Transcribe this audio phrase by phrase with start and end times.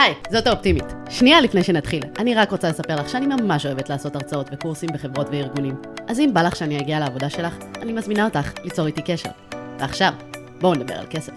[0.00, 0.84] היי, זאת האופטימית.
[1.10, 5.26] שנייה לפני שנתחיל, אני רק רוצה לספר לך שאני ממש אוהבת לעשות הרצאות וקורסים בחברות
[5.32, 5.74] וארגונים.
[6.08, 9.30] אז אם בא לך שאני אגיע לעבודה שלך, אני מזמינה אותך ליצור איתי קשר.
[9.78, 10.12] ועכשיו,
[10.60, 11.32] בואו נדבר על כסף.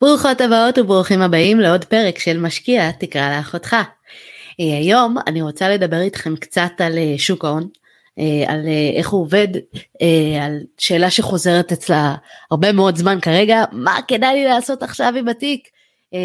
[0.00, 3.76] ברוכות הבאות וברוכים הבאים לעוד פרק של משקיע תקרא לאחותך.
[4.60, 7.68] אה, היום אני רוצה לדבר איתכם קצת על אה, שוק ההון,
[8.18, 8.60] אה, על
[8.96, 9.48] איך הוא עובד,
[10.42, 12.14] על שאלה שחוזרת אצלה
[12.50, 15.75] הרבה מאוד זמן כרגע, מה כדאי לי לעשות עכשיו עם התיק?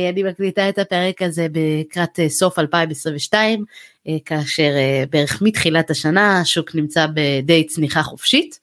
[0.10, 1.48] אני מקליטה את הפרק הזה
[1.80, 3.66] לקראת סוף 2022,
[4.26, 4.72] כאשר
[5.10, 8.60] בערך מתחילת השנה השוק נמצא בדי צניחה חופשית.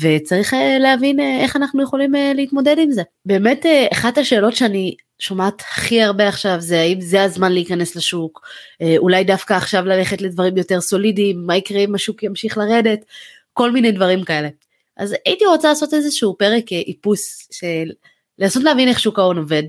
[0.00, 3.02] וצריך להבין איך אנחנו יכולים להתמודד עם זה.
[3.26, 8.46] באמת אחת השאלות שאני שומעת הכי הרבה עכשיו זה האם זה הזמן להיכנס לשוק,
[8.82, 13.04] אה, אולי דווקא עכשיו ללכת לדברים יותר סולידיים, מה יקרה אם השוק ימשיך לרדת,
[13.52, 14.48] כל מיני דברים כאלה.
[14.96, 17.90] אז הייתי רוצה לעשות איזשהו פרק אה, איפוס של
[18.38, 19.62] לנסות להבין איך שוק ההון עובד,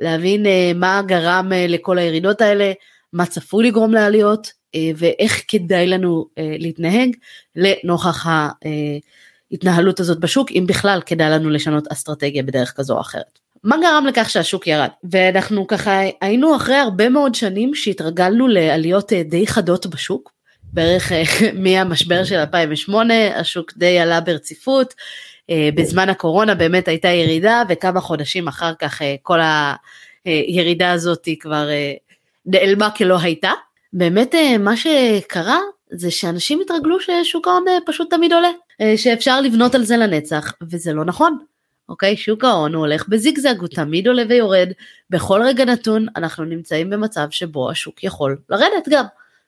[0.00, 2.72] להבין אה, מה גרם לכל הירידות האלה,
[3.12, 4.62] מה צפוי לגרום לעליות
[4.96, 7.16] ואיך כדאי לנו להתנהג
[7.56, 8.26] לנוכח
[9.52, 13.38] ההתנהלות הזאת בשוק, אם בכלל כדאי לנו לשנות אסטרטגיה בדרך כזו או אחרת.
[13.64, 14.88] מה גרם לכך שהשוק ירד?
[15.10, 21.22] ואנחנו ככה היינו אחרי הרבה מאוד שנים שהתרגלנו לעליות אה, די חדות בשוק, בערך אה,
[21.64, 25.41] מהמשבר של 2008 השוק די עלה ברציפות, אה,
[25.74, 29.38] בזמן הקורונה באמת הייתה ירידה וכמה חודשים אחר כך כל
[30.24, 31.68] הירידה הזאת כבר
[32.46, 33.52] נעלמה כלא הייתה.
[33.92, 35.58] באמת מה שקרה
[35.90, 38.50] זה שאנשים התרגלו ששוק ההון פשוט תמיד עולה,
[38.96, 41.38] שאפשר לבנות על זה לנצח וזה לא נכון.
[41.88, 42.16] אוקיי?
[42.16, 44.68] שוק ההון הוא הולך בזיגזג, הוא תמיד עולה ויורד,
[45.10, 49.04] בכל רגע נתון אנחנו נמצאים במצב שבו השוק יכול לרדת גם,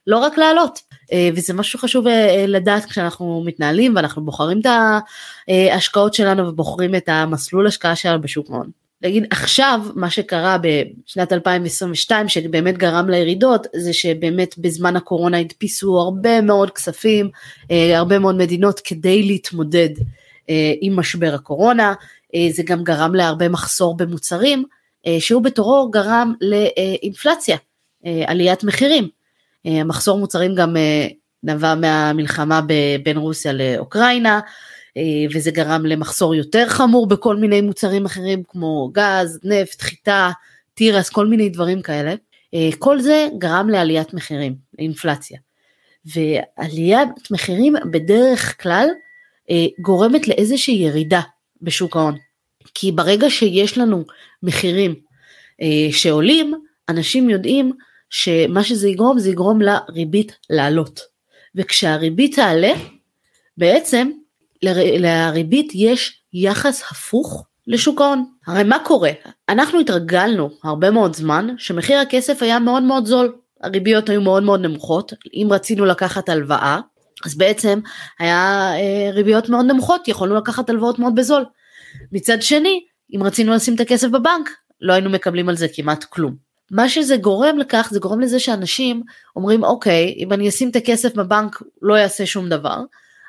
[0.06, 0.80] לא רק לעלות.
[1.12, 4.66] אה, וזה משהו חשוב אה, לדעת כשאנחנו מתנהלים ואנחנו בוחרים את
[5.48, 8.70] ההשקעות שלנו ובוחרים את המסלול השקעה שלנו בשוק ההון.
[9.02, 16.41] להגיד עכשיו מה שקרה בשנת 2022 שבאמת גרם לירידות זה שבאמת בזמן הקורונה הדפיסו הרבה
[16.41, 17.30] מאוד כספים,
[17.70, 19.90] אה, הרבה מאוד מדינות כדי להתמודד
[20.80, 21.95] עם משבר הקורונה,
[22.34, 24.64] אה, זה גם גרם להרבה מחסור במוצרים,
[25.06, 27.56] אה, שהוא בתורו גרם לאינפלציה,
[28.06, 29.08] אה, עליית מחירים.
[29.64, 30.77] מחסור מוצרים גם
[31.42, 32.61] נבע מהמלחמה
[33.02, 34.41] בין רוסיה לאוקראינה,
[35.35, 40.30] וזה גרם למחסור יותר חמור בכל מיני מוצרים אחרים כמו גז, נפט, חיטה,
[40.74, 42.14] תירס, כל מיני דברים כאלה.
[42.79, 45.39] כל זה גרם לעליית מחירים, לאינפלציה.
[46.05, 48.89] ועליית מחירים בדרך כלל
[49.80, 51.20] גורמת לאיזושהי ירידה
[51.63, 52.17] בשוק ההון.
[52.74, 54.05] כי ברגע שיש לנו
[54.42, 54.95] מחירים
[55.63, 56.55] אה, שעולים,
[56.89, 57.73] אנשים יודעים
[58.17, 61.01] שמה שזה יגרום זה יגרום לריבית לעלות.
[61.55, 62.73] וכשהריבית תעלה,
[63.57, 64.11] בעצם
[64.63, 68.24] לריבית יש יחס הפוך לשוק ההון.
[68.47, 69.11] הרי מה קורה?
[69.48, 73.36] אנחנו התרגלנו הרבה מאוד זמן שמחיר הכסף היה מאוד מאוד זול.
[73.63, 76.80] הריביות היו מאוד מאוד נמוכות, אם רצינו לקחת הלוואה,
[77.24, 77.80] אז בעצם
[78.19, 81.45] היה אה, ריביות מאוד נמוכות, יכולנו לקחת הלוואות מאוד בזול.
[82.13, 82.80] מצד שני,
[83.17, 86.43] אם רצינו לשים את הכסף בבנק, לא היינו מקבלים על זה כמעט כלום.
[86.70, 89.02] מה שזה גורם לכך, זה גורם לזה שאנשים
[89.36, 92.80] אומרים, אוקיי, אם אני אשים את הכסף בבנק, לא יעשה שום דבר,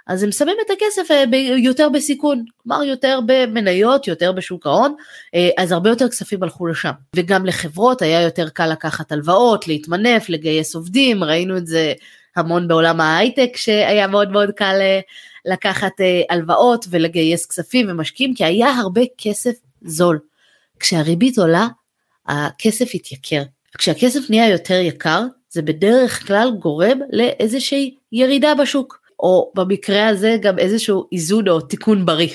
[0.08, 4.96] אז הם שמים את הכסף אה, יותר בסיכון, כלומר יותר במניות, יותר בשוק ההון,
[5.36, 6.92] אה, אז הרבה יותר כספים הלכו לשם.
[7.16, 11.94] וגם לחברות היה יותר קל לקחת הלוואות, להתמנף, לגייס עובדים, ראינו את זה
[12.36, 15.00] המון בעולם ההייטק שהיה מאוד מאוד קל אה,
[15.46, 15.94] לקחת
[16.30, 20.20] הלוואות ולגייס כספים ומשקיעים, כי היה הרבה כסף זול.
[20.80, 21.68] כשהריבית עולה,
[22.28, 23.44] הכסף יתייקר.
[23.76, 30.60] וכשהכסף נהיה יותר יקר, זה בדרך כלל גורם לאיזושהי ירידה בשוק, או במקרה הזה גם
[30.60, 32.30] איזשהו איזון או תיקון בריא.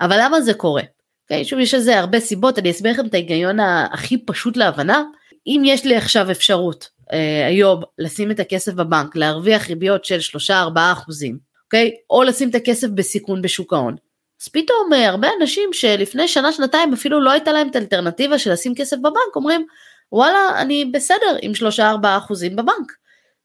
[0.00, 0.82] אבל למה זה קורה?
[0.82, 0.84] Okay,
[1.22, 3.60] אוקיי, שוב יש לזה הרבה סיבות, אני אסביר לכם את ההיגיון
[3.92, 5.02] הכי פשוט להבנה.
[5.46, 10.18] אם יש לי עכשיו אפשרות אה, היום לשים את הכסף בבנק, להרוויח ריביות של
[10.50, 10.52] 3-4
[10.92, 11.90] אחוזים, אוקיי?
[12.10, 13.96] או לשים את הכסף בסיכון בשוק ההון.
[14.42, 18.52] אז פתאום אה, הרבה אנשים שלפני שנה שנתיים אפילו לא הייתה להם את האלטרנטיבה של
[18.52, 19.66] לשים כסף בבנק אומרים
[20.12, 21.82] וואלה אני בסדר עם 3-4
[22.18, 22.99] אחוזים בבנק.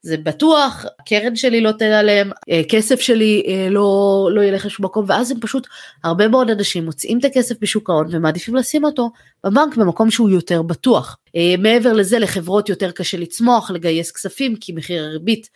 [0.05, 5.05] זה בטוח, הקרן שלי לא תיעלם, אה, כסף שלי אה, לא, לא ילך לשום מקום,
[5.07, 5.67] ואז הם פשוט,
[6.03, 9.11] הרבה מאוד אנשים מוצאים את הכסף בשוק ההון ומעדיפים לשים אותו
[9.43, 11.17] בבנק במקום שהוא יותר בטוח.
[11.35, 15.49] אה, מעבר לזה לחברות יותר קשה לצמוח, לגייס כספים, כי מחיר הריבית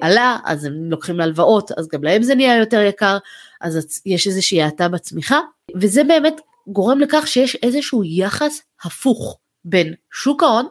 [0.00, 3.18] עלה, אז הם לוקחים להלוואות, אז גם להם זה נהיה יותר יקר,
[3.60, 5.40] אז יש איזושהי האטה בצמיחה,
[5.74, 10.66] וזה באמת גורם לכך שיש איזשהו יחס הפוך בין שוק ההון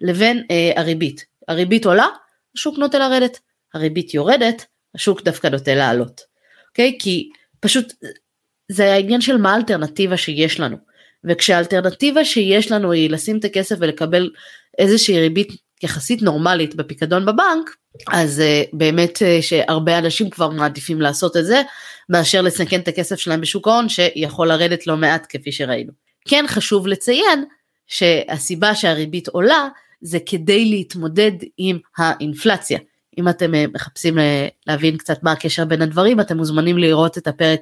[0.00, 0.42] לבין
[0.76, 1.24] הריבית.
[1.48, 2.06] הריבית עולה,
[2.58, 3.38] השוק נוטה לרדת,
[3.74, 6.20] הריבית יורדת, השוק דווקא נוטה לעלות.
[6.68, 6.96] אוקיי?
[7.00, 7.92] כי פשוט
[8.68, 10.76] זה העניין של מה האלטרנטיבה שיש לנו.
[11.24, 14.30] וכשהאלטרנטיבה שיש לנו היא לשים את הכסף ולקבל
[14.78, 15.48] איזושהי ריבית
[15.82, 17.76] יחסית נורמלית בפיקדון בבנק,
[18.12, 21.62] אז uh, באמת uh, שהרבה אנשים כבר מעדיפים לעשות את זה,
[22.08, 25.92] מאשר לסכן את הכסף שלהם בשוק ההון שיכול לרדת לא מעט כפי שראינו.
[26.28, 27.44] כן חשוב לציין
[27.86, 29.68] שהסיבה שהריבית עולה
[30.00, 32.78] זה כדי להתמודד עם האינפלציה.
[33.18, 34.18] אם אתם אה, מחפשים
[34.66, 37.60] להבין קצת מה הקשר בין הדברים, אתם מוזמנים לראות את הפרק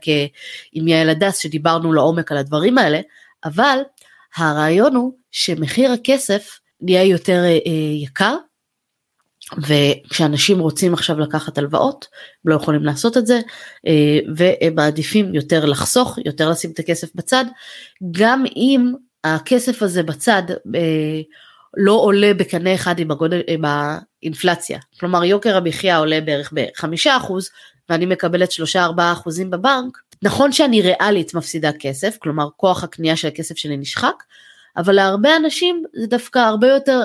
[0.72, 3.00] עם יעל הדס שדיברנו לעומק על הדברים האלה,
[3.44, 3.78] אבל
[4.36, 7.72] הרעיון הוא שמחיר הכסף נהיה יותר אה,
[8.02, 8.36] יקר,
[9.58, 12.08] וכשאנשים רוצים עכשיו לקחת הלוואות,
[12.44, 13.40] הם לא יכולים לעשות את זה,
[13.86, 17.44] אה, והם מעדיפים יותר לחסוך, יותר לשים את הכסף בצד,
[18.10, 18.92] גם אם
[19.24, 21.20] הכסף הזה בצד אה,
[21.76, 24.78] לא עולה בקנה אחד עם, הגודל, עם האינפלציה.
[25.00, 27.50] כלומר יוקר המחיה עולה בערך בחמישה אחוז,
[27.88, 33.28] ואני מקבלת שלושה ארבעה אחוזים בבנק, נכון שאני ריאלית מפסידה כסף, כלומר כוח הקנייה של
[33.28, 34.23] הכסף שלי נשחק,
[34.76, 37.02] אבל להרבה אנשים זה דווקא הרבה יותר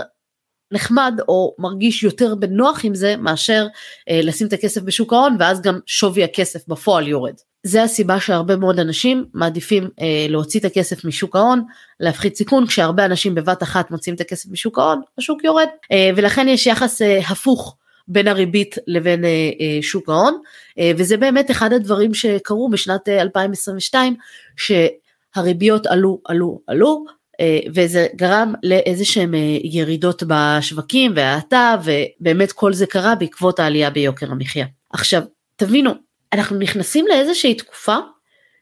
[0.72, 3.68] נחמד או מרגיש יותר בנוח עם זה מאשר
[4.10, 7.36] אה, לשים את הכסף בשוק ההון ואז גם שווי הכסף בפועל יורד.
[7.64, 11.64] זה הסיבה שהרבה מאוד אנשים מעדיפים אה, להוציא את הכסף משוק ההון,
[12.00, 15.68] להפחית סיכון, כשהרבה אנשים בבת אחת מוציאים את הכסף משוק ההון, השוק יורד.
[15.92, 17.78] אה, ולכן יש יחס אה, הפוך
[18.08, 19.30] בין הריבית לבין אה,
[19.62, 20.42] אה, שוק ההון,
[20.80, 24.16] אה, וזה באמת אחד הדברים שקרו בשנת אה, 2022,
[24.58, 27.06] שהריביות עלו, עלו, עלו,
[27.40, 33.90] אה, וזה גרם לאיזה שהם אה, ירידות בשווקים והאטה ובאמת כל זה קרה בעקבות העלייה
[33.90, 34.66] ביוקר המחיה.
[34.94, 35.24] עכשיו
[35.56, 35.92] תבינו
[36.34, 37.98] אנחנו נכנסים לאיזושהי תקופה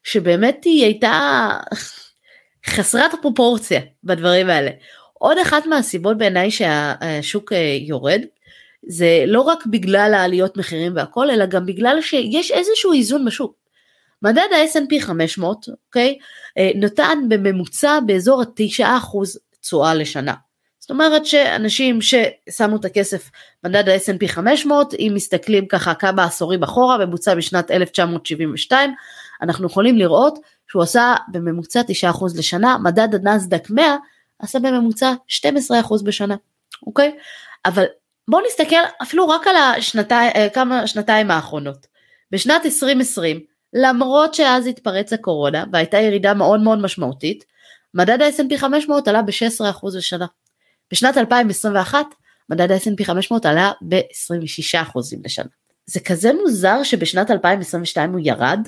[0.04, 1.50] שבאמת היא הייתה
[2.66, 4.72] חסרת הפרופורציה בדברים האלה.
[5.14, 8.22] עוד אחת מהסיבות בעיניי שהשוק אה, יורד
[8.88, 13.56] זה לא רק בגלל העליות מחירים והכל אלא גם בגלל שיש איזשהו איזון בשוק.
[14.22, 16.18] מדד ה-S&P 500, אוקיי,
[16.58, 18.84] אה, נתן בממוצע באזור ה-9%
[19.62, 20.34] תשואה לשנה.
[20.90, 23.32] זאת אומרת שאנשים ששמו את הכסף
[23.64, 28.94] מדד ה-S&P 500, אם מסתכלים ככה כמה עשורים אחורה, ממוצע בשנת 1972,
[29.42, 33.96] אנחנו יכולים לראות שהוא עשה בממוצע 9% לשנה, מדד הנסדק 100
[34.40, 36.36] עשה בממוצע 12% בשנה,
[36.88, 37.16] אוקיי?
[37.66, 37.86] אבל
[38.28, 41.88] בואו נסתכל אפילו רק על השנתיים, אה, כמה שנתיים האחרונות.
[42.32, 43.40] בשנת 2020
[43.74, 47.44] למרות שאז התפרץ הקורונה והייתה ירידה מאוד מאוד משמעותית,
[47.94, 50.26] מדד ה-S&P 500 עלה ב-16% לשנה.
[50.92, 52.06] בשנת 2021
[52.50, 55.46] מדד ה-S&P 500 עלה ב-26% לשנה.
[55.86, 58.60] זה כזה מוזר שבשנת 2022 הוא ירד,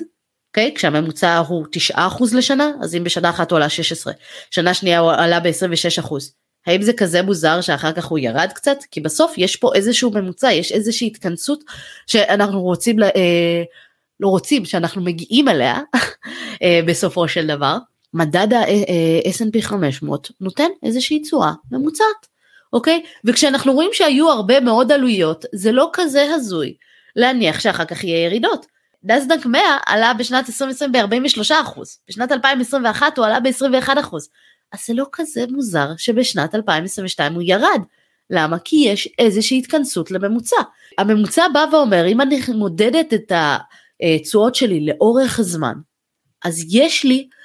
[0.50, 0.70] אוקיי?
[0.72, 1.96] Okay, כשהממוצע הוא 9%
[2.36, 4.12] לשנה, אז אם בשנה אחת הוא עלה 16,
[4.50, 6.14] שנה שנייה הוא עלה ב-26%.
[6.66, 8.76] האם זה כזה מוזר שאחר כך הוא ירד קצת?
[8.90, 11.64] כי בסוף יש פה איזשהו ממוצע, יש איזושהי התכנסות
[12.06, 13.62] שאנחנו רוצים אה,
[14.20, 15.80] לא רוצים שאנחנו מגיעים אליה
[16.62, 17.76] אה, בסופו של דבר,
[18.14, 22.26] מדד ה-S&P 500 נותן איזושהי תשואה ממוצעת,
[22.72, 23.02] אוקיי?
[23.24, 26.74] וכשאנחנו רואים שהיו הרבה מאוד עלויות, זה לא כזה הזוי
[27.16, 28.66] להניח שאחר כך יהיה ירידות.
[29.04, 34.16] נסדק 100 עלה בשנת 2020 ב-43%, בשנת 2021 הוא עלה ב-21%,
[34.72, 37.82] אז זה לא כזה מוזר שבשנת 2022 הוא ירד.
[38.30, 38.58] למה?
[38.58, 40.56] כי יש איזושהי התכנסות לממוצע.
[40.98, 43.32] הממוצע בא ואומר, אם אני מודדת את.
[44.02, 45.74] התשואות שלי לאורך הזמן,
[46.44, 47.41] אז יש לי אה,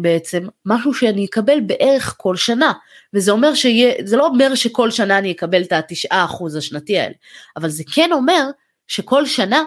[0.00, 2.72] בעצם משהו שאני אקבל בערך כל שנה,
[3.14, 7.14] וזה אומר שיהיה, זה לא אומר שכל שנה אני אקבל את התשעה אחוז השנתי האלה,
[7.56, 8.46] אבל זה כן אומר
[8.88, 9.62] שכל שנה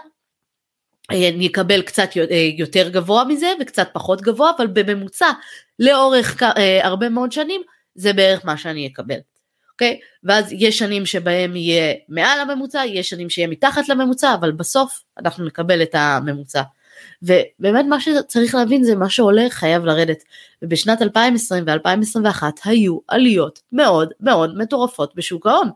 [1.12, 5.32] אה, אני אקבל קצת אה, יותר גבוה מזה וקצת פחות גבוה, אבל בממוצע
[5.80, 6.44] לאורך
[6.84, 7.62] הרבה מאוד שנים
[7.96, 9.20] זה בערך מה שאני אקבל.
[9.80, 10.00] אוקיי?
[10.24, 15.46] ואז יש שנים שבהם יהיה מעל הממוצע, יש שנים שיהיה מתחת לממוצע, אבל בסוף אנחנו
[15.46, 16.62] נקבל את הממוצע.
[17.24, 20.24] ובאמת מה שצריך להבין זה מה שעולה חייב לרדת.
[20.62, 25.70] ובשנת 2020 ו-2021 היו עליות מאוד מאוד מטורפות בשוק ההון.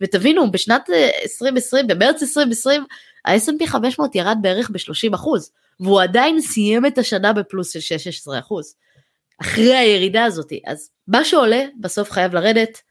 [0.00, 0.90] ותבינו, בשנת
[1.22, 2.84] 2020, במרץ 2020,
[3.24, 5.16] ה-S&P 500 ירד בערך ב-30
[5.80, 8.40] והוא עדיין סיים את השנה בפלוס של 16
[9.40, 10.52] אחרי הירידה הזאת.
[10.66, 12.82] אז מה שעולה בסוף חייב לרדת, אה,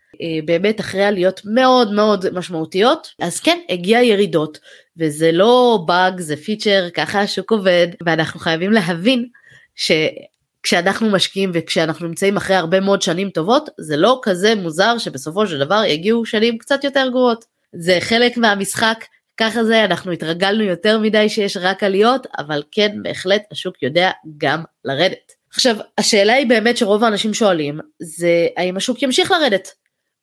[0.45, 4.59] באמת אחרי עליות מאוד מאוד משמעותיות אז כן הגיע ירידות
[4.97, 9.27] וזה לא באג זה פיצ'ר ככה השוק עובד ואנחנו חייבים להבין
[9.75, 15.59] שכשאנחנו משקיעים וכשאנחנו נמצאים אחרי הרבה מאוד שנים טובות זה לא כזה מוזר שבסופו של
[15.59, 19.05] דבר יגיעו שנים קצת יותר גרועות זה חלק מהמשחק
[19.37, 24.63] ככה זה אנחנו התרגלנו יותר מדי שיש רק עליות אבל כן בהחלט השוק יודע גם
[24.85, 25.31] לרדת.
[25.49, 29.73] עכשיו השאלה היא באמת שרוב האנשים שואלים זה האם השוק ימשיך לרדת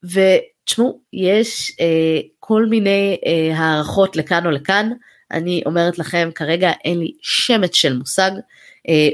[0.05, 4.91] ותשמעו, יש אה, כל מיני אה, הערכות לכאן או לכאן,
[5.31, 8.31] אני אומרת לכם, כרגע אין לי שמץ של מושג,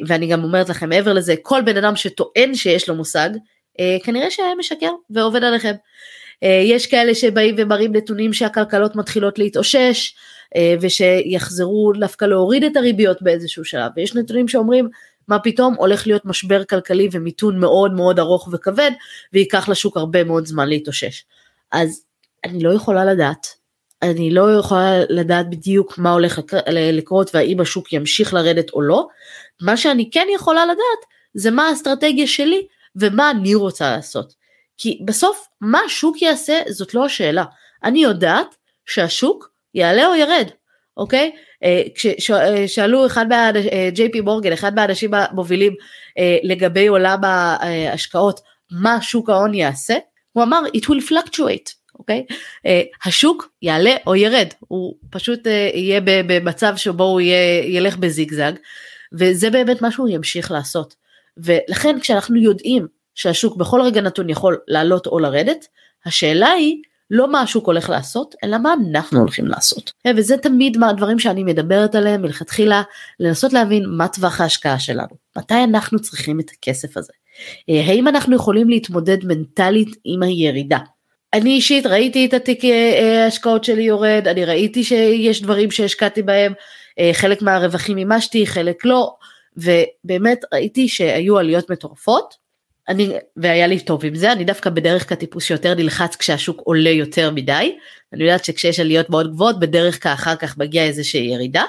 [0.06, 3.28] ואני גם אומרת לכם מעבר לזה, כל בן אדם שטוען שיש לו מושג,
[4.04, 5.72] כנראה שמשקר ועובד עליכם.
[6.42, 10.14] יש כאלה שבאים ומראים נתונים שהכלכלות מתחילות להתאושש,
[10.80, 14.88] ושיחזרו דווקא להוריד את הריביות באיזשהו שלב, ויש נתונים שאומרים
[15.28, 18.90] מה פתאום הולך להיות משבר כלכלי ומיתון מאוד מאוד ארוך וכבד,
[19.32, 21.24] וייקח לשוק הרבה מאוד זמן להתאושש.
[21.72, 22.02] אז
[22.44, 23.46] אני לא יכולה לדעת,
[24.02, 26.40] אני לא יכולה לדעת בדיוק מה הולך
[26.72, 29.06] לקרות והאם השוק ימשיך לרדת או לא,
[29.60, 31.04] מה שאני כן יכולה לדעת
[31.34, 32.66] זה מה האסטרטגיה שלי
[32.96, 34.34] ומה אני רוצה לעשות.
[34.78, 37.44] כי בסוף מה השוק יעשה זאת לא השאלה,
[37.84, 38.54] אני יודעת
[38.86, 40.48] שהשוק יעלה או ירד,
[40.96, 41.32] אוקיי?
[41.64, 43.50] אה, כששאלו אחד מה...
[43.92, 45.74] ג'יי פי מורגן, אחד מהאנשים המובילים
[46.18, 49.94] אה, לגבי עולם ההשקעות, מה שוק ההון יעשה,
[50.32, 52.24] הוא אמר it will fluctuate, אוקיי?
[52.30, 52.70] Uh,
[53.04, 58.52] השוק יעלה או ירד, הוא פשוט uh, יהיה במצב שבו הוא יהיה, ילך בזיגזג,
[59.12, 60.94] וזה באמת מה שהוא ימשיך לעשות.
[61.36, 65.66] ולכן כשאנחנו יודעים שהשוק בכל רגע נתון יכול לעלות או לרדת,
[66.06, 69.92] השאלה היא לא מה השוק הולך לעשות, אלא מה אנחנו הולכים לעשות.
[70.16, 72.82] וזה תמיד מהדברים שאני מדברת עליהם מלכתחילה,
[73.20, 77.12] לנסות להבין מה טווח ההשקעה שלנו, מתי אנחנו צריכים את הכסף הזה.
[77.70, 80.78] אה, האם אנחנו יכולים להתמודד מנטלית עם הירידה?
[81.34, 86.52] אני אישית ראיתי את התיק אה, ההשקעות שלי יורד, אני ראיתי שיש דברים שהשקעתי בהם,
[86.98, 89.14] אה, חלק מהרווחים מימשתי, חלק לא,
[89.56, 92.47] ובאמת ראיתי שהיו עליות מטורפות,
[92.88, 96.90] אני, והיה לי טוב עם זה, אני דווקא בדרך כלל טיפוס שיותר נלחץ כשהשוק עולה
[96.90, 97.78] יותר מדי,
[98.12, 101.64] אני יודעת שכשיש עליות מאוד גבוהות בדרך כלל אחר כך מגיעה איזושהי ירידה,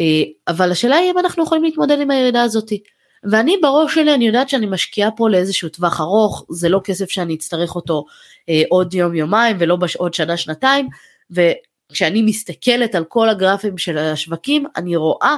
[0.00, 2.82] אה, אבל השאלה היא אם אנחנו יכולים להתמודד עם הירידה הזאתי.
[3.30, 7.34] ואני בראש שלי אני יודעת שאני משקיעה פה לאיזשהו טווח ארוך, זה לא כסף שאני
[7.34, 8.04] אצטרך אותו
[8.48, 10.88] אה, עוד יום יומיים ולא עוד שנה שנתיים,
[11.30, 15.36] וכשאני מסתכלת על כל הגרפים של השווקים אני רואה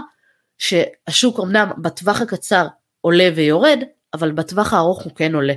[0.58, 2.66] שהשוק אמנם בטווח הקצר
[3.00, 3.82] עולה ויורד,
[4.14, 5.54] אבל בטווח הארוך הוא כן עולה.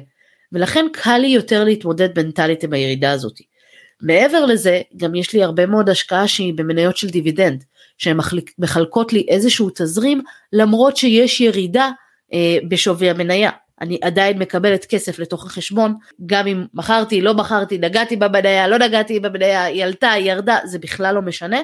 [0.52, 3.40] ולכן קל לי יותר להתמודד מנטלית עם הירידה הזאת.
[4.02, 7.64] מעבר לזה, גם יש לי הרבה מאוד השקעה שהיא במניות של דיבידנד,
[7.98, 8.18] שהן
[8.58, 10.22] מחלקות לי איזשהו תזרים,
[10.54, 11.90] למרות שיש ירידה
[12.34, 13.52] אה, בשווי המניה.
[13.82, 15.96] אני עדיין מקבלת כסף לתוך החשבון,
[16.26, 20.80] גם אם מכרתי, לא מכרתי, נגעתי במניה, לא נגעתי במניה, היא עלתה, היא ירדה, זה
[20.80, 21.62] בכלל לא משנה.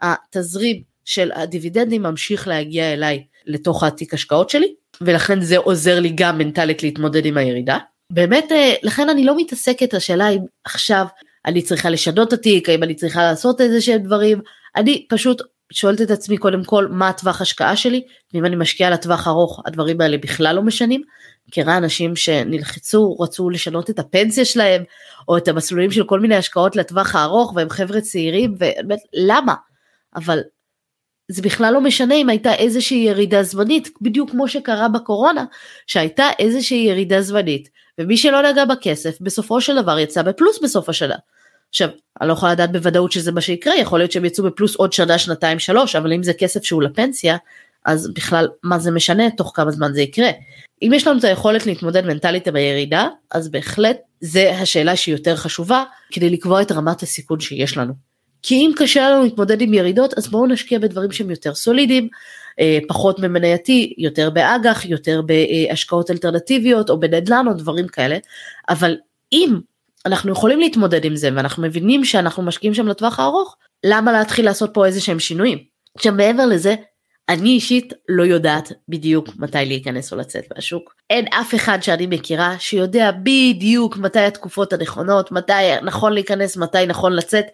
[0.00, 6.38] התזרים של הדיבידנדים ממשיך להגיע אליי לתוך התיק השקעות שלי, ולכן זה עוזר לי גם
[6.38, 7.78] מנטלית להתמודד עם הירידה.
[8.10, 11.06] באמת, אה, לכן אני לא מתעסקת, השאלה אם עכשיו
[11.46, 14.40] אני צריכה לשנות את התיק, האם אני צריכה לעשות איזה שהם דברים,
[14.76, 18.02] אני פשוט שואלת את עצמי קודם כל מה הטווח השקעה שלי,
[18.34, 21.02] ואם אני משקיעה לטווח ארוך הדברים האלה בכלל לא משנים.
[21.48, 24.82] מכירה אנשים שנלחצו, רצו לשנות את הפנסיה שלהם,
[25.28, 29.54] או את המסלולים של כל מיני השקעות לטווח הארוך, והם חבר'ה צעירים, ובאמת, למה?
[30.16, 30.40] אבל
[31.28, 35.44] זה בכלל לא משנה אם הייתה איזושהי ירידה זמנית, בדיוק כמו שקרה בקורונה,
[35.86, 41.14] שהייתה איזושהי ירידה זמנית, ומי שלא נגע בכסף, בסופו של דבר יצא בפלוס בסוף השנה.
[41.68, 41.88] עכשיו,
[42.20, 45.18] אני לא יכולה לדעת בוודאות שזה מה שיקרה, יכול להיות שהם יצאו בפלוס עוד שנה,
[45.18, 47.36] שנתיים, שלוש, אבל אם זה כסף שהוא לפנסיה,
[47.84, 50.30] אז בכלל, מה זה משנה, תוך כמה זמן זה יקרה.
[50.82, 55.36] אם יש לנו את היכולת להתמודד מנטלית עם הירידה, אז בהחלט זה השאלה שהיא יותר
[55.36, 58.13] חשובה, כדי לקבוע את רמת הסיכון שיש לנו.
[58.46, 62.08] כי אם קשה לנו להתמודד עם ירידות, אז בואו נשקיע בדברים שהם יותר סולידיים,
[62.60, 68.18] אה, פחות ממנייתי, יותר באג"ח, יותר בהשקעות אלטרנטיביות או בנדל"ן או דברים כאלה,
[68.68, 68.96] אבל
[69.32, 69.60] אם
[70.06, 74.70] אנחנו יכולים להתמודד עם זה ואנחנו מבינים שאנחנו משקיעים שם לטווח הארוך, למה להתחיל לעשות
[74.74, 75.58] פה איזה שהם שינויים?
[75.96, 76.74] עכשיו מעבר לזה,
[77.28, 80.94] אני אישית לא יודעת בדיוק מתי להיכנס או לצאת מהשוק.
[81.10, 87.12] אין אף אחד שאני מכירה שיודע בדיוק מתי התקופות הנכונות, מתי נכון להיכנס, מתי נכון
[87.12, 87.44] לצאת.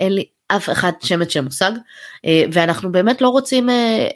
[0.00, 1.72] אין לי אף אחד שמץ של מושג,
[2.24, 4.08] אה, ואנחנו באמת לא רוצים אה,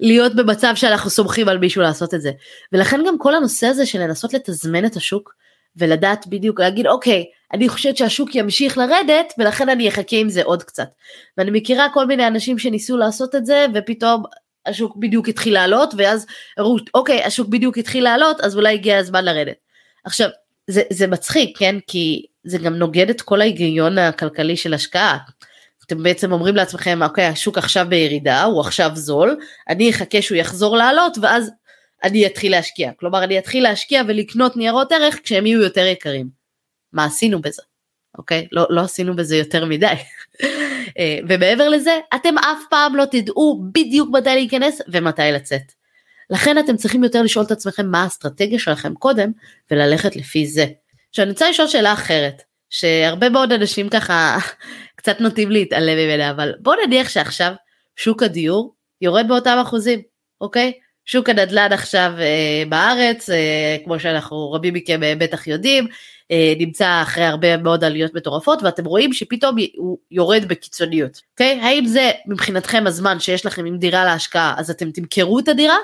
[0.00, 2.30] להיות במצב שאנחנו סומכים על מישהו לעשות את זה.
[2.72, 5.34] ולכן גם כל הנושא הזה של לנסות לתזמן את השוק,
[5.76, 10.62] ולדעת בדיוק, להגיד אוקיי, אני חושבת שהשוק ימשיך לרדת, ולכן אני אחכה עם זה עוד
[10.62, 10.88] קצת.
[11.38, 14.22] ואני מכירה כל מיני אנשים שניסו לעשות את זה, ופתאום
[14.66, 16.26] השוק בדיוק התחיל לעלות, ואז
[16.60, 19.56] אמרו, אוקיי, השוק בדיוק התחיל לעלות, אז אולי הגיע הזמן לרדת.
[20.04, 20.28] עכשיו,
[20.66, 21.76] זה, זה מצחיק, כן?
[21.86, 25.18] כי זה גם נוגד את כל ההיגיון הכלכלי של השקעה.
[25.92, 29.36] אתם בעצם אומרים לעצמכם, אוקיי, השוק עכשיו בירידה, הוא עכשיו זול,
[29.68, 31.50] אני אחכה שהוא יחזור לעלות, ואז
[32.04, 32.90] אני אתחיל להשקיע.
[33.00, 36.28] כלומר, אני אתחיל להשקיע ולקנות ניירות ערך כשהם יהיו יותר יקרים.
[36.92, 37.62] מה עשינו בזה?
[38.18, 38.46] אוקיי?
[38.52, 39.86] לא, לא עשינו בזה יותר מדי.
[40.98, 45.72] אה, ומעבר לזה, אתם אף פעם לא תדעו בדיוק מתי להיכנס ומתי לצאת.
[46.30, 49.30] לכן אתם צריכים יותר לשאול את עצמכם מה האסטרטגיה שלכם קודם,
[49.70, 50.66] וללכת לפי זה.
[51.10, 54.38] עכשיו אני רוצה לשאול שאלה אחרת, שהרבה מאוד אנשים ככה
[55.02, 57.52] קצת נוטים להתעלם ממנה, אבל בוא נניח שעכשיו
[57.96, 60.00] שוק הדיור יורד באותם אחוזים,
[60.40, 60.72] אוקיי?
[61.04, 65.88] שוק הנדל"ן עכשיו אה, בארץ, אה, כמו שאנחנו רבים מכם אה, בטח יודעים,
[66.30, 71.20] אה, נמצא אחרי הרבה מאוד עליות מטורפות ואתם רואים שפתאום הוא יורד בקיצוניות.
[71.32, 71.60] אוקיי?
[71.62, 75.76] האם זה מבחינתכם הזמן שיש לכם עם דירה להשקעה אז אתם תמכרו את הדירה?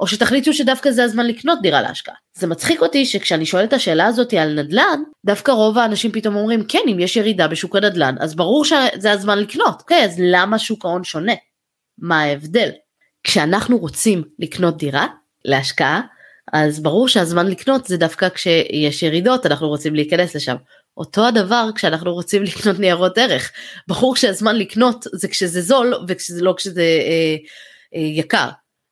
[0.00, 2.14] או שתחליטו שדווקא זה הזמן לקנות דירה להשקעה.
[2.34, 6.64] זה מצחיק אותי שכשאני שואלת את השאלה הזאת על נדל"ן, דווקא רוב האנשים פתאום אומרים
[6.68, 9.80] כן אם יש ירידה בשוק הנדל"ן אז ברור שזה הזמן לקנות.
[9.80, 11.32] אוקיי אז למה שוק ההון שונה?
[11.98, 12.70] מה ההבדל?
[13.24, 15.06] כשאנחנו רוצים לקנות דירה
[15.44, 16.00] להשקעה
[16.52, 20.56] אז ברור שהזמן לקנות זה דווקא כשיש ירידות אנחנו רוצים להיכנס לשם.
[20.96, 23.52] אותו הדבר כשאנחנו רוצים לקנות ניירות ערך
[23.88, 27.36] ברור שהזמן לקנות זה כשזה זול וכשזה לא כשזה אה,
[27.94, 28.48] אה, יקר.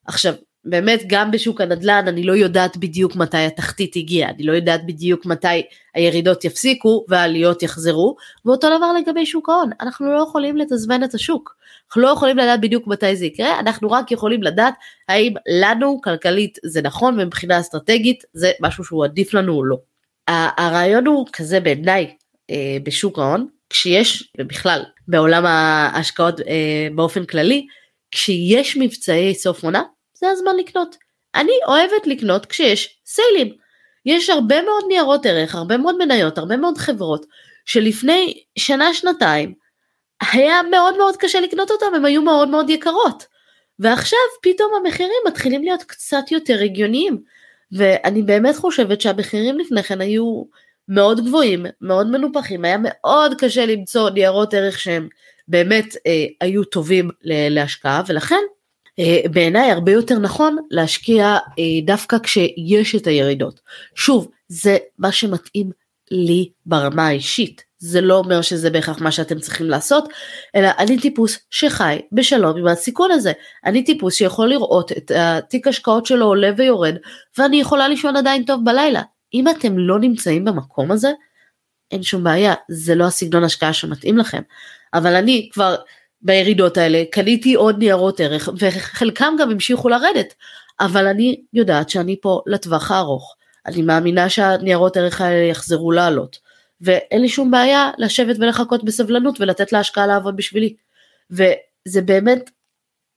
[0.07, 4.87] עכשיו באמת גם בשוק הנדל"ן אני לא יודעת בדיוק מתי התחתית הגיעה, אני לא יודעת
[4.87, 5.63] בדיוק מתי
[5.95, 11.57] הירידות יפסיקו והעליות יחזרו, ואותו דבר לגבי שוק ההון, אנחנו לא יכולים לתזמן את השוק,
[11.87, 14.75] אנחנו לא יכולים לדעת בדיוק מתי זה יקרה, אנחנו רק יכולים לדעת
[15.09, 19.77] האם לנו כלכלית זה נכון ומבחינה אסטרטגית זה משהו שהוא עדיף לנו או לא.
[20.29, 22.17] הרעיון הוא כזה בעיניי
[22.51, 27.67] אה, בשוק ההון, כשיש, ובכלל בעולם ההשקעות אה, באופן כללי,
[28.11, 29.83] כשיש מבצעי סוף עונה,
[30.23, 30.97] זה הזמן לקנות.
[31.35, 33.55] אני אוהבת לקנות כשיש סיילים.
[34.07, 37.27] יש הרבה מאוד ניירות ערך, הרבה מאוד מניות, הרבה מאוד חברות,
[37.65, 39.55] שלפני שנה שנתיים
[40.33, 43.27] היה מאוד מאוד קשה לקנות אותם, הם היו מאוד מאוד יקרות.
[43.79, 47.23] ועכשיו פתאום המחירים מתחילים להיות קצת יותר הגיוניים.
[47.73, 50.43] ואני באמת חושבת שהמחירים לפני כן היו
[50.89, 55.09] מאוד גבוהים, מאוד מנופחים, היה מאוד קשה למצוא ניירות ערך שהם
[55.49, 58.41] באמת אה, היו טובים להשקעה, ולכן
[59.31, 63.61] בעיניי הרבה יותר נכון להשקיע אה, דווקא כשיש את הירידות.
[63.95, 65.71] שוב, זה מה שמתאים
[66.11, 67.65] לי ברמה האישית.
[67.79, 70.09] זה לא אומר שזה בהכרח מה שאתם צריכים לעשות,
[70.55, 73.33] אלא אני טיפוס שחי בשלום עם הסיכון הזה.
[73.65, 76.95] אני טיפוס שיכול לראות את התיק השקעות שלו עולה ויורד,
[77.39, 79.03] ואני יכולה לישון עדיין טוב בלילה.
[79.35, 81.13] אם אתם לא נמצאים במקום הזה,
[81.91, 84.43] אין שום בעיה, זה לא הסגנון השקעה שמתאים לכם.
[84.95, 85.77] אבל אני כבר
[86.23, 90.35] בירידות האלה, קניתי עוד ניירות ערך וחלקם גם המשיכו לרדת,
[90.81, 93.35] אבל אני יודעת שאני פה לטווח הארוך.
[93.67, 96.39] אני מאמינה שהניירות ערך האלה יחזרו לעלות,
[96.81, 100.75] ואין לי שום בעיה לשבת ולחכות בסבלנות ולתת להשקעה לעבוד בשבילי.
[101.31, 102.51] וזה באמת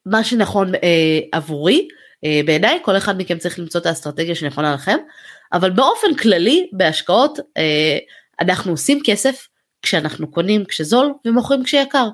[0.05, 1.87] מה שנכון אה, עבורי,
[2.25, 4.97] אה, בעיניי כל אחד מכם צריך למצוא את האסטרטגיה שנכונה לכם,
[5.53, 7.97] אבל באופן כללי בהשקעות אה,
[8.39, 9.47] אנחנו עושים כסף
[9.81, 12.09] כשאנחנו קונים כשזול ומוכרים כשיקר.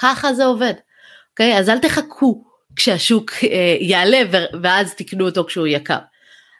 [0.00, 0.74] ככה זה עובד.
[1.30, 1.58] אוקיי?
[1.58, 2.44] אז אל תחכו
[2.76, 4.20] כשהשוק אה, יעלה
[4.62, 5.98] ואז תקנו אותו כשהוא יקר.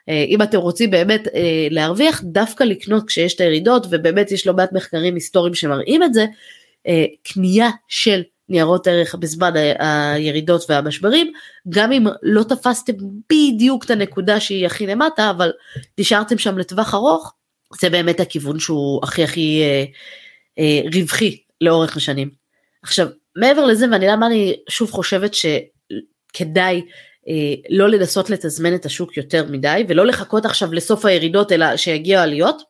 [0.09, 4.53] אה, אם אתם רוצים באמת אה, להרוויח, דווקא לקנות כשיש את הירידות, ובאמת יש לא
[4.53, 6.25] מעט מחקרים היסטוריים שמראים את זה,
[6.87, 11.31] אה, קנייה של ניירות ערך בזמן הירידות והמשברים,
[11.69, 12.93] גם אם לא תפסתם
[13.29, 15.51] בדיוק את הנקודה שהיא הכי למטה, אבל
[15.97, 17.33] נשארתם שם לטווח ארוך,
[17.81, 19.83] זה באמת הכיוון שהוא הכי הכי אה,
[20.59, 22.29] אה, רווחי לאורך השנים.
[22.83, 26.81] עכשיו, מעבר לזה, ואני למה אני שוב חושבת שכדאי
[27.27, 32.21] אה, לא לנסות לתזמן את השוק יותר מדי, ולא לחכות עכשיו לסוף הירידות אלא שיגיעו
[32.21, 32.61] עליות,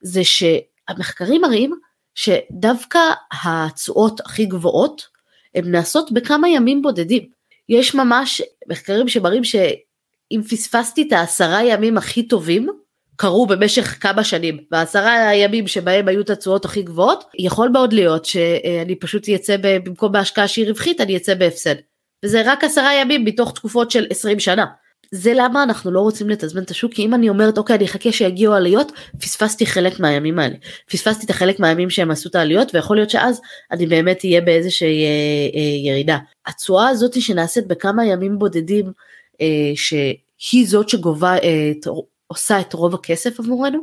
[0.00, 1.74] זה שהמחקרים מראים
[2.14, 2.98] שדווקא
[3.44, 5.08] התשואות הכי גבוהות,
[5.54, 7.28] הן נעשות בכמה ימים בודדים.
[7.68, 12.68] יש ממש מחקרים שמראים שאם פספסתי את העשרה ימים הכי טובים,
[13.20, 18.24] קרו במשך כמה שנים, בעשרה הימים שבהם היו את התשואות הכי גבוהות, יכול מאוד להיות
[18.24, 21.74] שאני פשוט אצא במקום בהשקעה שהיא רווחית, אני אצא בהפסד.
[22.24, 24.66] וזה רק עשרה ימים מתוך תקופות של 20 שנה.
[25.10, 28.12] זה למה אנחנו לא רוצים לתזמן את השוק, כי אם אני אומרת אוקיי אני אחכה
[28.12, 30.54] שיגיעו עליות, פספסתי חלק מהימים האלה.
[30.90, 33.40] פספסתי את החלק מהימים שהם עשו את העליות, ויכול להיות שאז
[33.72, 35.10] אני באמת אהיה באיזושהי אה,
[35.54, 36.18] אה, ירידה.
[36.46, 38.92] התשואה הזאת שנעשית בכמה ימים בודדים,
[39.40, 41.72] אה, שהיא זאת שגובה אה,
[42.30, 43.78] עושה את רוב הכסף עבורנו,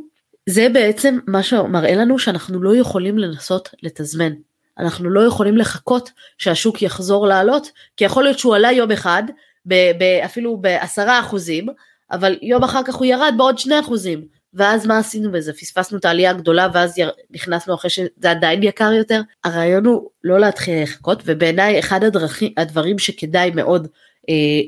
[0.48, 4.32] זה בעצם מה שמראה לנו שאנחנו לא יכולים לנסות לתזמן.
[4.78, 9.22] אנחנו לא יכולים לחכות שהשוק יחזור לעלות, כי יכול להיות שהוא עלה יום אחד,
[9.66, 11.66] ב- ב- אפילו בעשרה אחוזים,
[12.10, 14.24] אבל יום אחר כך הוא ירד בעוד שני אחוזים.
[14.54, 15.52] ואז מה עשינו בזה?
[15.52, 17.10] פספסנו את העלייה הגדולה ואז יר...
[17.30, 19.20] נכנסנו אחרי שזה עדיין יקר יותר?
[19.44, 23.88] הרעיון הוא לא להתחיל לחכות, ובעיניי אחד הדרכים, הדברים שכדאי מאוד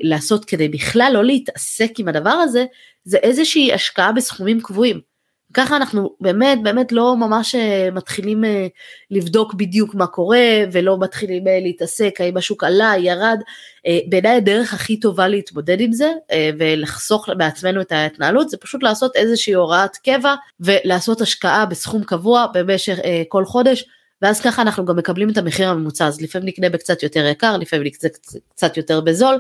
[0.03, 2.65] לעשות כדי בכלל לא להתעסק עם הדבר הזה,
[3.05, 5.01] זה איזושהי השקעה בסכומים קבועים.
[5.55, 8.67] ככה אנחנו באמת באמת לא ממש אה, מתחילים אה,
[9.11, 13.41] לבדוק בדיוק מה קורה ולא מתחילים אה, להתעסק האם השוק עלה, ירד.
[14.09, 16.13] בעיניי הדרך הכי טובה להתמודד עם זה
[16.59, 22.99] ולחסוך בעצמנו את ההתנהלות זה פשוט לעשות איזושהי הוראת קבע ולעשות השקעה בסכום קבוע במשך
[23.29, 23.85] כל חודש
[24.23, 27.87] ואז ככה אנחנו גם מקבלים את המחיר הממוצע אז לפעמים נקנה בקצת יותר יקר לפעמים
[27.87, 28.11] נקנה
[28.55, 29.39] קצת יותר בזול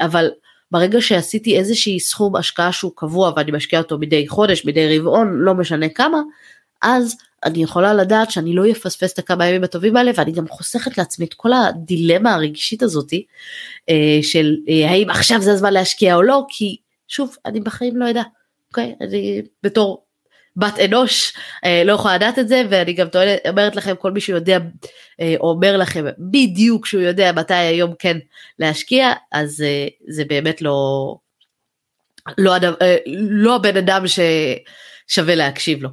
[0.00, 0.30] אבל
[0.70, 5.54] ברגע שעשיתי איזשהי סכום השקעה שהוא קבוע ואני משקיע אותו מדי חודש, מדי רבעון, לא
[5.54, 6.20] משנה כמה,
[6.82, 10.98] אז אני יכולה לדעת שאני לא אפספס את הכמה ימים הטובים האלה ואני גם חוסכת
[10.98, 13.24] לעצמי את כל הדילמה הרגשית הזאתי
[13.88, 16.76] אה, של אה, האם עכשיו זה הזמן להשקיע או לא, כי
[17.08, 18.22] שוב, אני בחיים לא יודע,
[18.68, 18.94] אוקיי?
[19.00, 20.04] אני בתור
[20.56, 21.32] בת אנוש
[21.64, 24.58] אה, לא יכולה לדעת את זה ואני גם טוענת, אומרת לכם כל מי שיודע
[25.20, 28.18] אה, אומר לכם בדיוק שהוא יודע מתי היום כן
[28.58, 31.16] להשקיע אז אה, זה באמת לא
[32.38, 35.88] לא, אה, לא הבן אדם ששווה להקשיב לו.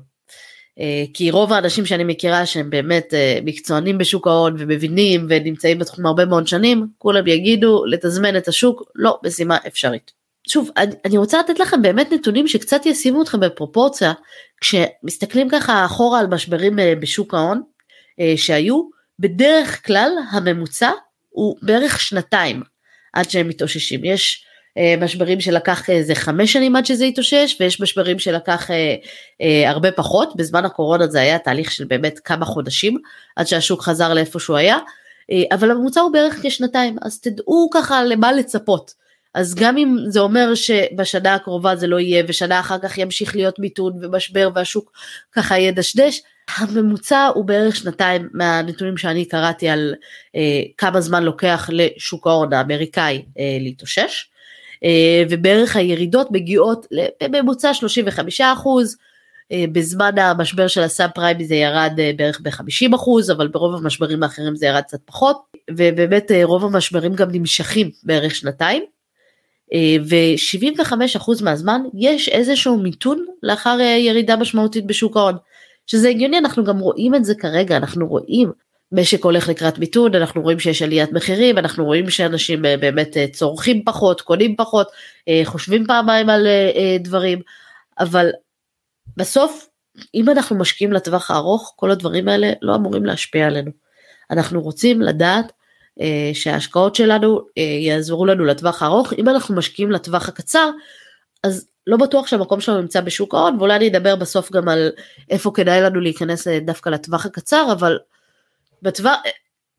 [0.79, 6.05] אה, כי רוב האנשים שאני מכירה שהם באמת אה, מקצוענים בשוק ההון ומבינים ונמצאים בתחום
[6.05, 10.11] הרבה מאוד שנים כולם יגידו לתזמן את השוק לא משימה אפשרית.
[10.47, 10.69] שוב,
[11.05, 14.13] אני, רוצה לתת לכם באמת נתונים שקצת ישימו אתכם בפרופורציה,
[14.61, 17.61] כשמסתכלים ככה אחורה על משברים אה, בשוק ההון
[18.19, 18.89] אה, שהיו,
[19.19, 20.91] בדרך כלל הממוצע
[21.29, 22.63] הוא בערך שנתיים
[23.13, 24.05] עד שהם מתאוששים.
[24.05, 24.45] יש
[24.77, 28.95] אה, משברים שלקח איזה חמש שנים עד שזה התאושש, ויש משברים שלקח אה,
[29.41, 32.97] אה, הרבה פחות, בזמן הקורונה זה היה תהליך של באמת כמה חודשים
[33.35, 34.77] עד שהשוק חזר לאיפה שהוא היה,
[35.31, 39.06] אה, אבל הממוצע הוא בערך כשנתיים, אז תדעו ככה למה לצפות.
[39.33, 43.59] אז גם אם זה אומר שבשנה הקרובה זה לא יהיה ושנה אחר כך ימשיך להיות
[43.59, 44.91] מיתון ומשבר והשוק
[45.31, 46.21] ככה ידשדש,
[46.57, 49.95] הממוצע הוא בערך שנתיים מהנתונים שאני קראתי על
[50.35, 54.29] אה, כמה זמן לוקח לשוק ההון האמריקאי אה, להתאושש,
[54.83, 56.87] אה, ובערך הירידות מגיעות
[57.21, 58.97] לממוצע 35 אחוז,
[59.51, 64.23] אה, בזמן המשבר של הסאב פריים זה ירד אה, בערך ב-50 אחוז, אבל ברוב המשברים
[64.23, 65.37] האחרים זה ירד קצת פחות,
[65.71, 68.83] ובאמת אה, רוב המשברים גם נמשכים בערך שנתיים.
[70.09, 75.35] ו-75% מהזמן יש איזשהו מיתון לאחר אה, ירידה משמעותית בשוק ההון.
[75.87, 78.51] שזה הגיוני, אנחנו גם רואים את זה כרגע, אנחנו רואים
[78.91, 83.25] משק הולך לקראת מיתון, אנחנו רואים שיש עליית מחירים, אנחנו רואים שאנשים אה, באמת אה,
[83.33, 84.87] צורכים פחות, קונים פחות,
[85.43, 86.47] חושבים פעמיים על
[86.99, 87.41] דברים,
[87.99, 88.29] אבל
[89.17, 89.69] בסוף,
[90.15, 93.71] אם אנחנו משקיעים לטווח הארוך, כל הדברים האלה לא אמורים להשפיע עלינו.
[94.31, 95.56] אנחנו רוצים לדעת אה,
[96.33, 100.69] שההשקעות שלנו אה, יעזרו לנו לטווח הארוך, אם אנחנו משקיעים לטווח הקצר,
[101.43, 104.91] אז לא בטוח שהמקום שלנו נמצא בשוק ההון, ואולי אני אדבר בסוף גם על
[105.29, 107.99] איפה כדאי לנו להיכנס אה, דווקא לטווח הקצר, אבל
[108.81, 109.17] בטווח,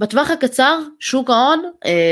[0.01, 1.71] בטווח הקצר, שוק ההון,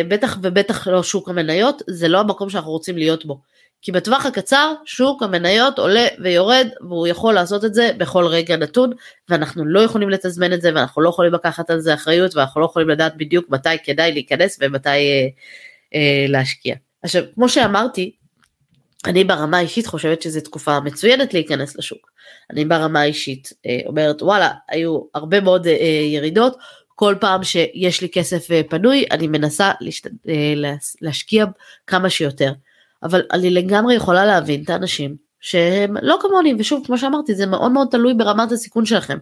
[0.09, 3.40] בטח ובטח לא שוק המניות, זה לא המקום שאנחנו רוצים להיות בו.
[3.87, 8.92] כי בטווח הקצר שוק המניות עולה ויורד והוא יכול לעשות את זה בכל רגע נתון
[9.29, 12.66] ואנחנו לא יכולים לתזמן את זה ואנחנו לא יכולים לקחת על זה אחריות ואנחנו לא
[12.66, 15.27] יכולים לדעת בדיוק מתי כדאי להיכנס ומתי אה,
[15.94, 16.75] אה, להשקיע.
[17.03, 18.12] עכשיו כמו שאמרתי
[19.07, 22.11] אני ברמה האישית חושבת שזו תקופה מצוינת להיכנס לשוק.
[22.51, 25.75] אני ברמה האישית אה, אומרת וואלה היו הרבה מאוד אה,
[26.12, 26.57] ירידות
[26.88, 30.07] כל פעם שיש לי כסף אה, פנוי אני מנסה להשת...
[30.29, 30.55] אה,
[31.01, 31.44] להשקיע
[31.87, 32.53] כמה שיותר.
[33.02, 37.72] אבל אני לגמרי יכולה להבין את האנשים שהם לא כמוני ושוב כמו שאמרתי זה מאוד
[37.72, 39.18] מאוד תלוי ברמת הסיכון שלכם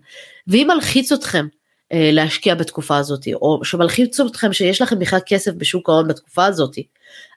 [0.46, 1.46] ואם מלחיץ אתכם
[1.92, 6.74] אה, להשקיע בתקופה הזאת או שמלחיץ אתכם שיש לכם בכלל כסף בשוק ההון בתקופה הזאת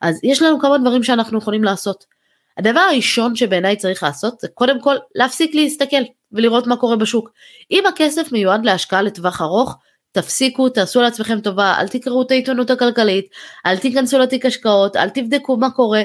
[0.02, 2.06] אז יש לנו כמה דברים שאנחנו יכולים לעשות.
[2.58, 7.30] הדבר הראשון שבעיניי צריך לעשות זה קודם כל להפסיק להסתכל ולראות מה קורה בשוק.
[7.71, 9.78] אם הכסף מיועד להשקעה לטווח ארוך
[10.12, 13.26] תפסיקו, תעשו לעצמכם טובה, אל תקראו את העיתונות הכלכלית,
[13.65, 16.02] אל תיכנסו לתיק השקעות, אל תבדקו מה קורה,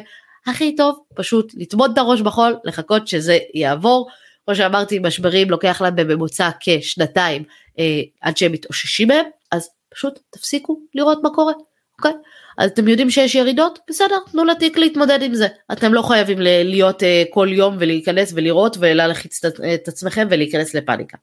[0.47, 4.09] הכי טוב פשוט לטמון את הראש בחול, לחכות שזה יעבור.
[4.45, 7.45] כמו שאמרתי, משברים לוקח להם בממוצע כשנתיים
[7.79, 11.53] אה, עד שהם מתאוששים מהם, אז פשוט תפסיקו לראות מה קורה,
[11.99, 12.13] אוקיי?
[12.59, 13.79] אז אתם יודעים שיש ירידות?
[13.91, 15.49] בסדר, תנו לתיק להתמודד עם זה.
[15.73, 21.17] אתם לא חייבים להיות אה, כל יום ולהיכנס ולראות ולהלחיץ את, את עצמכם ולהיכנס לפאניקה.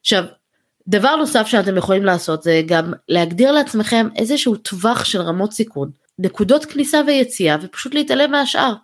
[0.00, 0.24] עכשיו,
[0.88, 6.64] דבר נוסף שאתם יכולים לעשות זה גם להגדיר לעצמכם איזשהו טווח של רמות סיכון נקודות
[6.64, 8.74] כניסה ויציאה ופשוט להתעלם מהשאר.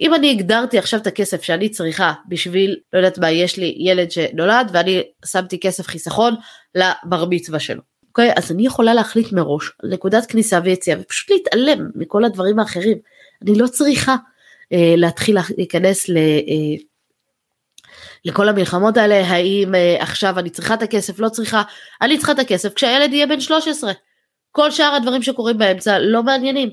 [0.00, 4.10] אם אני הגדרתי עכשיו את הכסף שאני צריכה בשביל, לא יודעת מה, יש לי ילד
[4.10, 6.34] שנולד ואני שמתי כסף חיסכון
[6.74, 7.82] לבר מצווה שלו.
[8.08, 8.32] אוקיי?
[8.36, 12.98] אז אני יכולה להחליט מראש על נקודת כניסה ויציאה ופשוט להתעלם מכל הדברים האחרים.
[13.42, 14.16] אני לא צריכה
[14.72, 16.16] אה, להתחיל להיכנס ל...
[16.16, 16.82] אה,
[18.24, 21.62] לכל המלחמות האלה, האם אה, עכשיו אני צריכה את הכסף, לא צריכה,
[22.02, 23.92] אני צריכה את הכסף כשהילד יהיה בן 13.
[24.56, 26.70] כל שאר הדברים שקורים באמצע לא מעניינים.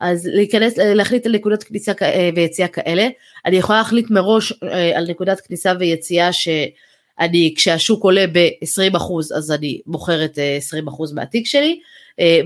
[0.00, 3.08] אז להיכנס, להחליט על נקודת כניסה אה, ויציאה כאלה,
[3.46, 9.80] אני יכולה להחליט מראש אה, על נקודת כניסה ויציאה שאני, כשהשוק עולה ב-20% אז אני
[9.86, 11.80] מוכרת 20% אה, מהתיק שלי,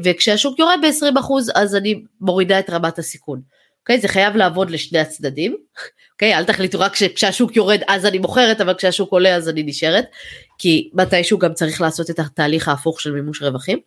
[0.04, 3.40] וכשהשוק יורד ב-20% אז אני מורידה את רמת הסיכון.
[3.88, 4.00] אוקיי?
[4.00, 5.56] זה חייב לעבוד לשני הצדדים.
[6.12, 6.34] אוקיי?
[6.34, 10.06] אל תחליטו רק כשהשוק יורד אז אני מוכרת, אבל כשהשוק עולה אז אני נשארת,
[10.58, 13.78] כי מתישהו גם צריך לעשות את התהליך ההפוך של מימוש רווחים.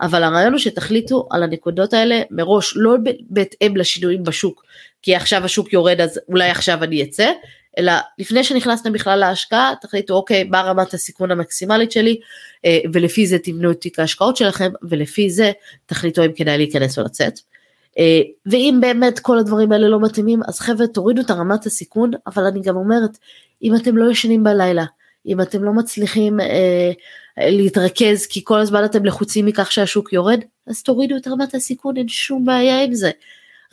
[0.00, 2.96] אבל הרעיון הוא שתחליטו על הנקודות האלה מראש, לא
[3.30, 4.64] בהתאם לשינויים בשוק,
[5.02, 7.30] כי עכשיו השוק יורד אז אולי עכשיו אני אצא,
[7.78, 12.20] אלא לפני שנכנסתם בכלל להשקעה, תחליטו אוקיי, מה רמת הסיכון המקסימלית שלי,
[12.64, 15.52] אה, ולפי זה תבנו את תיק ההשקעות שלכם, ולפי זה
[15.86, 17.53] תחליטו אם כדאי להיכנס או לצאת.
[17.98, 22.44] אה, ואם באמת כל הדברים האלה לא מתאימים, אז חבר'ה תורידו את רמת הסיכון, אבל
[22.44, 23.18] אני גם אומרת,
[23.62, 24.84] אם אתם לא ישנים בלילה,
[25.26, 26.92] אם אתם לא מצליחים אה,
[27.38, 32.08] להתרכז כי כל הזמן אתם לחוצים מכך שהשוק יורד, אז תורידו את רמת הסיכון, אין
[32.08, 33.10] שום בעיה עם זה.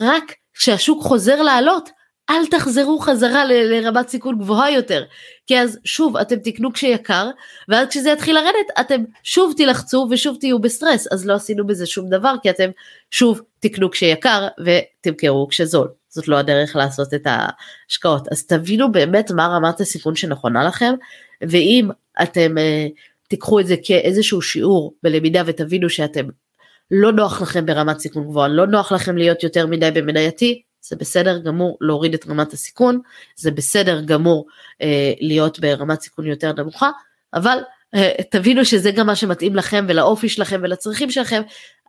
[0.00, 1.90] רק כשהשוק חוזר לעלות,
[2.30, 5.04] אל תחזרו חזרה ל- לרמת סיכון גבוהה יותר,
[5.46, 7.30] כי אז שוב אתם תקנו כשיקר,
[7.68, 12.08] ואז כשזה יתחיל לרדת אתם שוב תילחצו ושוב תהיו בסטרס, אז לא עשינו בזה שום
[12.08, 12.70] דבר, כי אתם
[13.10, 15.88] שוב תקנו כשיקר ותמכרו כשזול.
[16.08, 18.28] זאת לא הדרך לעשות את ההשקעות.
[18.32, 20.94] אז תבינו באמת מה רמת הסיכון שנכונה לכם,
[21.42, 21.88] ואם
[22.22, 22.92] אתם uh,
[23.28, 26.24] תיקחו את זה כאיזשהו שיעור בלמידה ותבינו שאתם
[26.90, 31.38] לא נוח לכם ברמת סיכון גבוהה, לא נוח לכם להיות יותר מדי במנייתי, זה בסדר
[31.38, 33.00] גמור להוריד את רמת הסיכון,
[33.36, 34.46] זה בסדר גמור
[34.82, 36.90] אה, להיות ברמת סיכון יותר נמוכה,
[37.34, 37.58] אבל
[37.94, 41.42] אה, תבינו שזה גם מה שמתאים לכם ולאופי שלכם ולצרכים שלכם,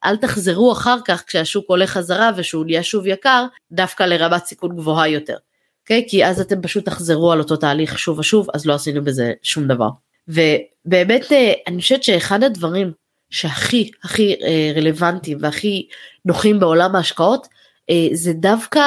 [0.05, 5.07] אל תחזרו אחר כך כשהשוק עולה חזרה ושהוא נהיה שוב יקר, דווקא לרמת סיכון גבוהה
[5.07, 5.35] יותר.
[5.35, 5.53] Okay?
[5.83, 6.05] אוקיי?
[6.09, 9.67] כי אז אתם פשוט תחזרו על אותו תהליך שוב ושוב, אז לא עשינו בזה שום
[9.67, 9.89] דבר.
[10.27, 12.91] ובאמת אה, אני חושבת שאחד הדברים
[13.29, 15.87] שהכי הכי אה, רלוונטיים והכי
[16.25, 17.47] נוחים בעולם ההשקעות
[17.89, 18.81] אה, זה דווקא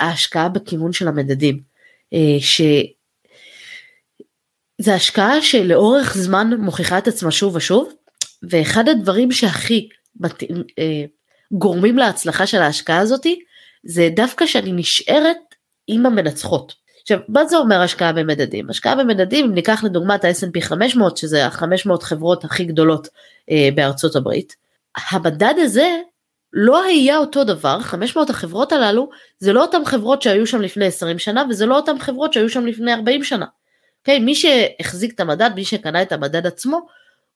[0.00, 1.68] ההשקעה בכיוון של המדדים.
[2.40, 2.62] ש...
[4.80, 7.92] זה השקעה שלאורך זמן מוכיחה את עצמה שוב ושוב,
[8.50, 9.88] ואחד הדברים שהכי
[10.20, 10.42] מת...
[11.52, 13.40] גורמים להצלחה של ההשקעה הזאתי,
[13.84, 15.36] זה דווקא שאני נשארת
[15.86, 16.74] עם המנצחות.
[17.02, 18.70] עכשיו, מה זה אומר השקעה במדדים?
[18.70, 23.08] השקעה במדדים, אם ניקח לדוגמה את ה-S&P 500, שזה ה-500 חברות הכי גדולות
[23.50, 24.56] אה, בארצות הברית,
[25.10, 25.96] המדד הזה
[26.52, 31.18] לא היה אותו דבר, 500 החברות הללו זה לא אותן חברות שהיו שם לפני 20
[31.18, 33.44] שנה וזה לא אותן חברות שהיו שם לפני 40 שנה.
[33.44, 33.48] Okay,
[34.00, 34.18] אוקיי?
[34.18, 36.86] מי שהחזיק את המדד, מי שקנה את המדד עצמו,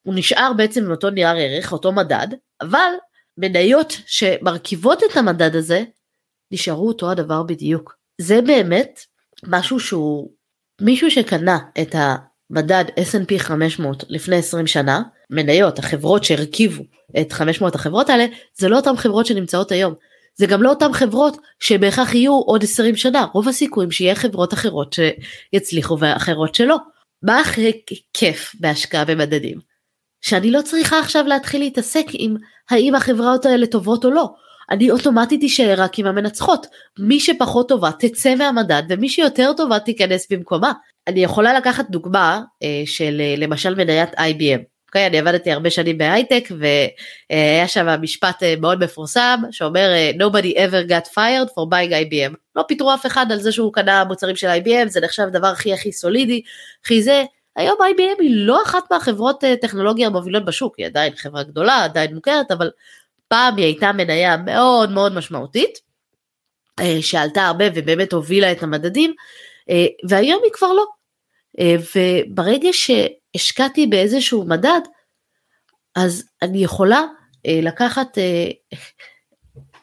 [0.03, 2.29] הוא נשאר בעצם עם אותו נייר ערך, אותו מדד,
[2.63, 2.93] אבל
[3.39, 5.85] מניות שמרכיבות את המדד הזה,
[6.51, 7.97] נשארו אותו הדבר בדיוק.
[8.21, 9.01] זה באמת
[9.47, 10.31] משהו שהוא,
[10.81, 16.83] מישהו שקנה את המדד S&P 500 לפני 20 שנה, מניות, החברות שהרכיבו
[17.21, 19.95] את 500 החברות האלה, זה לא אותן חברות שנמצאות היום.
[20.35, 24.95] זה גם לא אותן חברות שבהכרח יהיו עוד 20 שנה, רוב הסיכויים שיהיה חברות אחרות
[24.95, 26.77] שיצליחו ואחרות שלא.
[27.23, 27.73] מה הכי
[28.13, 29.72] כיף בהשקעה במדדים?
[30.23, 32.37] שאני לא צריכה עכשיו להתחיל להתעסק עם
[32.71, 34.29] האם החברות האלה טובות או לא.
[34.71, 36.67] אני אוטומטית אשאר רק עם המנצחות.
[36.99, 40.73] מי שפחות טובה תצא מהמדד ומי שיותר טובה תיכנס במקומה.
[41.09, 44.63] אני יכולה לקחת דוגמה אה, של אה, למשל מניית IBM.
[44.87, 46.49] אוקיי, אני עבדתי הרבה שנים בהייטק
[47.31, 52.35] והיה שם משפט אה, מאוד מפורסם שאומר nobody ever got fired for buying IBM.
[52.57, 55.73] לא פיטרו אף אחד על זה שהוא קנה מוצרים של IBM, זה נחשב דבר הכי
[55.73, 56.43] הכי סולידי,
[56.85, 57.25] הכי זה.
[57.57, 62.15] היום IBM היא לא אחת מהחברות אה, טכנולוגיה המובילות בשוק, היא עדיין חברה גדולה, עדיין
[62.15, 62.71] מוכרת, אבל
[63.29, 65.79] פעם היא הייתה מניה מאוד מאוד משמעותית,
[67.01, 69.15] שעלתה הרבה ובאמת הובילה את המדדים,
[70.09, 70.85] והיום היא כבר לא.
[71.95, 72.91] וברגע ש...
[73.35, 74.81] השקעתי באיזשהו מדד,
[75.95, 77.05] אז אני יכולה
[77.47, 78.51] אה, לקחת אה,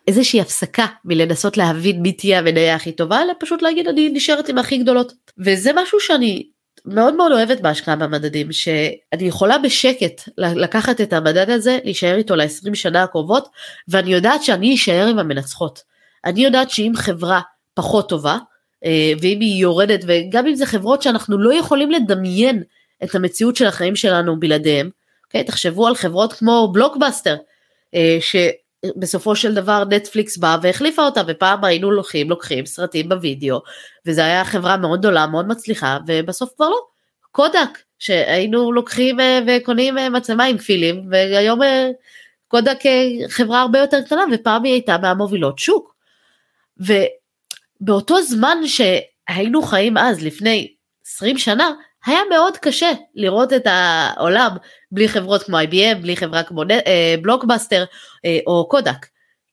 [0.08, 4.58] איזושהי הפסקה מלנסות להבין מי תהיה המניה הכי טובה, אלא פשוט להגיד אני נשארת עם
[4.58, 5.14] הכי גדולות.
[5.38, 6.50] וזה משהו שאני
[6.86, 12.76] מאוד מאוד אוהבת בהשקעה במדדים, שאני יכולה בשקט לקחת את המדד הזה, להישאר איתו ל-20
[12.76, 13.50] שנה הקרובות,
[13.88, 15.84] ואני יודעת שאני אשאר עם המנצחות.
[16.26, 17.42] אני יודעת שאם חברה
[17.74, 18.38] פחות טובה,
[18.86, 22.63] אה, ואם היא יורדת, וגם אם זה חברות שאנחנו לא יכולים לדמיין
[23.04, 24.88] את המציאות של החיים שלנו בלעדיהם.
[24.88, 25.44] Okay, אוקיי?
[25.44, 27.36] תחשבו על חברות כמו בלוקבאסטר,
[27.96, 28.18] אה,
[28.86, 33.62] שבסופו של דבר נטפליקס באה והחליפה אותה, ופעם היינו לוקחים, לוקחים סרטים בווידאו,
[34.06, 36.80] וזו הייתה חברה מאוד גדולה, מאוד מצליחה, ובסוף כבר לא.
[37.32, 41.60] קודק, שהיינו לוקחים אה, וקונים אה, מצלמה עם פילים, והיום
[42.48, 42.78] קודק
[43.30, 45.96] חברה הרבה יותר קטנה, ופעם היא הייתה מהמובילות שוק.
[46.78, 50.74] ובאותו זמן שהיינו חיים אז, לפני
[51.06, 51.72] 20 שנה,
[52.10, 54.52] היה מאוד קשה לראות את העולם
[54.91, 57.84] בלי חברות כמו IBM, בלי חברה כמו אה, בלוקבאסטר
[58.26, 59.06] אה, או קודק,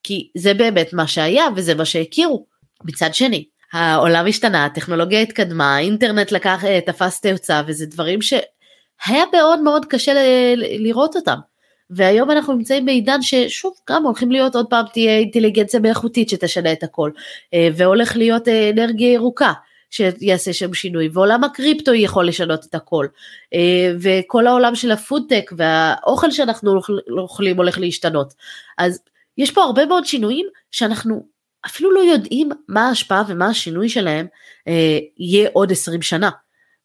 [0.02, 2.46] כי זה באמת מה שהיה וזה מה שהכירו.
[2.84, 9.60] מצד שני, העולם השתנה, הטכנולוגיה התקדמה, האינטרנט לקח, אה, תפס תאוצה וזה דברים שהיה מאוד
[9.60, 11.36] מאוד קשה ל- לראות אותם.
[11.90, 16.82] והיום אנחנו נמצאים בעידן ששוב גם הולכים להיות עוד פעם תהיה אינטליגנציה מלאכותית שתשנה את
[16.82, 17.10] הכל
[17.76, 19.52] והולך להיות אנרגיה ירוקה
[19.90, 23.06] שיעשה שם שינוי ועולם הקריפטו יכול לשנות את הכל
[23.54, 26.80] אה, וכל העולם של הפודטק והאוכל שאנחנו
[27.18, 28.34] אוכלים הולך להשתנות
[28.78, 29.00] אז
[29.38, 31.26] יש פה הרבה מאוד שינויים שאנחנו
[31.66, 34.26] אפילו לא יודעים מה ההשפעה ומה השינוי שלהם
[35.18, 36.30] יהיה עוד 20 שנה.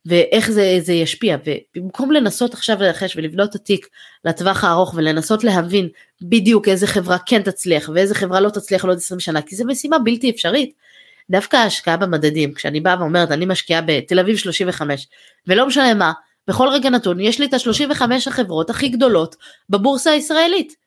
[0.06, 3.88] ואיך זה, זה ישפיע ובמקום לנסות עכשיו לנחש ולבנות את התיק
[4.26, 5.90] לטווח הארוך ולנסות להבין
[6.22, 10.00] בדיוק איזה חברה כן תצליח ואיזה חברה לא תצליח לעוד 20 שנה כי זו משימה
[10.00, 10.74] בלתי אפשרית.
[11.30, 15.08] דווקא ההשקעה במדדים כשאני באה ואומרת אני משקיעה בתל אביב 35
[15.48, 16.12] ולא משנה מה
[16.48, 19.36] בכל רגע נתון יש לי את ה-35 החברות הכי גדולות
[19.70, 20.82] בבורסה הישראלית.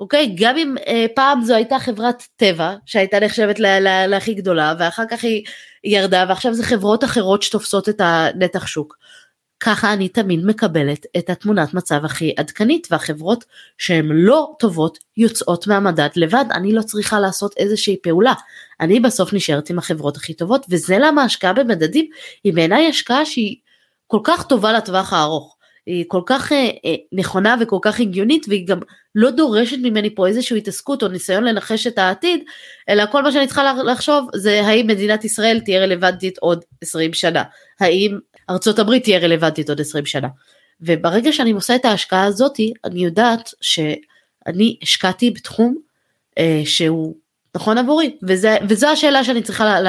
[0.00, 0.34] אוקיי?
[0.38, 3.58] גם אם אה, פעם זו הייתה חברת טבע שהייתה נחשבת
[4.08, 5.44] להכי גדולה ואחר כך היא
[5.84, 8.96] ירדה ועכשיו זה חברות אחרות שתופסות את הנתח שוק.
[9.64, 13.44] ככה אני תמיד מקבלת את התמונת מצב הכי עדכנית והחברות
[13.78, 16.44] שהן לא טובות יוצאות מהמדד לבד.
[16.50, 18.32] אני לא צריכה לעשות איזושהי פעולה.
[18.80, 22.06] אני בסוף נשארת עם החברות הכי טובות וזה למה השקעה במדדים
[22.44, 23.56] היא בעיניי השקעה שהיא
[24.06, 25.56] כל כך טובה לטווח הארוך.
[25.86, 28.80] היא כל כך אה, אה, נכונה וכל כך הגיונית והיא גם
[29.14, 32.44] לא דורשת ממני פה איזושהי התעסקות או ניסיון לנחש את העתיד
[32.88, 37.42] אלא כל מה שאני צריכה לחשוב זה האם מדינת ישראל תהיה רלוונטית עוד 20 שנה.
[37.80, 38.18] האם
[38.50, 40.28] ארצות הברית תהיה רלוונטית עוד 20 שנה
[40.80, 45.76] וברגע שאני עושה את ההשקעה הזאתי אני יודעת שאני השקעתי בתחום
[46.38, 47.14] אה, שהוא
[47.54, 49.88] נכון עבורי וזה, וזו השאלה שאני צריכה ל,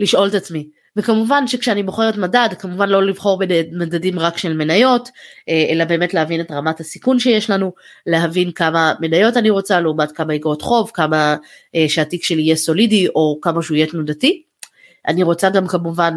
[0.00, 5.08] לשאול את עצמי וכמובן שכשאני בוחרת מדד כמובן לא לבחור במדדים רק של מניות
[5.48, 7.72] אה, אלא באמת להבין את רמת הסיכון שיש לנו
[8.06, 11.36] להבין כמה מניות אני רוצה לעומת כמה אגרות חוב כמה
[11.74, 14.42] אה, שהתיק שלי יהיה סולידי או כמה שהוא יהיה תנודתי.
[15.08, 16.14] אני רוצה גם כמובן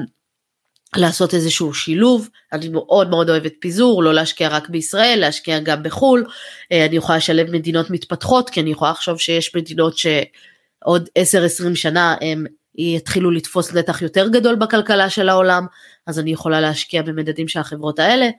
[0.97, 6.25] לעשות איזשהו שילוב, אני מאוד מאוד אוהבת פיזור, לא להשקיע רק בישראל, להשקיע גם בחו"ל,
[6.71, 12.15] אה, אני יכולה לשלב מדינות מתפתחות, כי אני יכולה לחשוב שיש מדינות שעוד 10-20 שנה
[12.21, 15.65] הם יתחילו לתפוס נתח יותר גדול בכלכלה של העולם,
[16.07, 18.29] אז אני יכולה להשקיע במדדים של החברות האלה,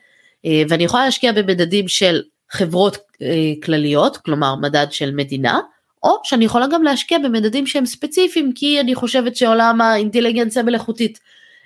[0.46, 5.60] אה, ואני יכולה להשקיע במדדים של חברות אה, כלליות, כלומר מדד של מדינה,
[6.02, 11.18] או שאני יכולה גם להשקיע במדדים שהם ספציפיים, כי אני חושבת שעולם האינטליגנציה מלאכותית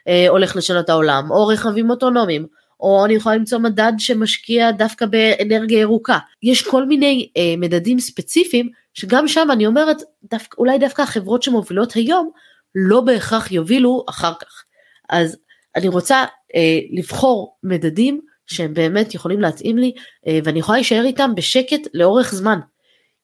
[0.09, 2.47] אה, הולך לשנות העולם, או רכבים אוטונומיים,
[2.81, 6.19] או אני יכולה למצוא מדד שמשקיע דווקא באנרגיה ירוקה.
[6.43, 11.93] יש כל מיני אה, מדדים ספציפיים שגם שם אני אומרת דווקא, אולי דווקא החברות שמובילות
[11.93, 12.31] היום
[12.75, 14.65] לא בהכרח יובילו אחר כך.
[15.11, 15.37] אז
[15.77, 19.93] אני רוצה אה, לבחור מדדים שהם באמת יכולים להתאים לי
[20.27, 22.59] אה, ואני יכולה להישאר איתם בשקט לאורך זמן.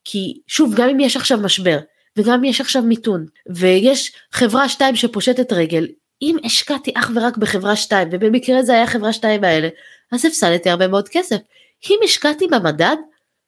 [0.04, 1.78] כי שוב גם אם יש עכשיו משבר
[2.16, 5.86] וגם יש עכשיו מיתון ויש חברה שתיים שפושטת רגל
[6.22, 9.68] אם השקעתי אך ורק בחברה שתיים ובמקרה זה היה חברה שתיים האלה
[10.12, 11.36] אז הפסדתי הרבה מאוד כסף.
[11.90, 12.96] אם השקעתי במדד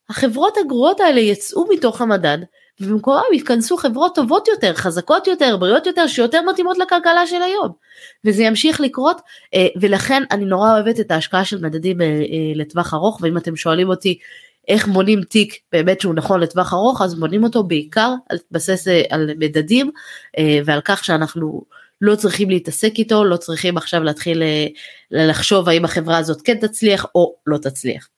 [0.08, 2.38] החברות הגרועות האלה יצאו מתוך המדד
[2.80, 7.72] ובמקומם יתכנסו חברות טובות יותר, חזקות יותר, בריאות יותר, שיותר מתאימות לכלכלה של היום.
[8.24, 9.20] וזה ימשיך לקרות,
[9.54, 13.56] אה, ולכן אני נורא אוהבת את ההשקעה של מדדים אה, אה, לטווח ארוך, ואם אתם
[13.56, 14.18] שואלים אותי
[14.68, 19.30] איך מונים תיק באמת שהוא נכון לטווח ארוך, אז מונים אותו בעיקר על התבסס על
[19.38, 19.90] מדדים,
[20.64, 21.62] ועל כך שאנחנו
[22.02, 24.42] לא צריכים להתעסק איתו, לא צריכים עכשיו להתחיל
[25.10, 28.08] לחשוב האם החברה הזאת כן תצליח או לא תצליח.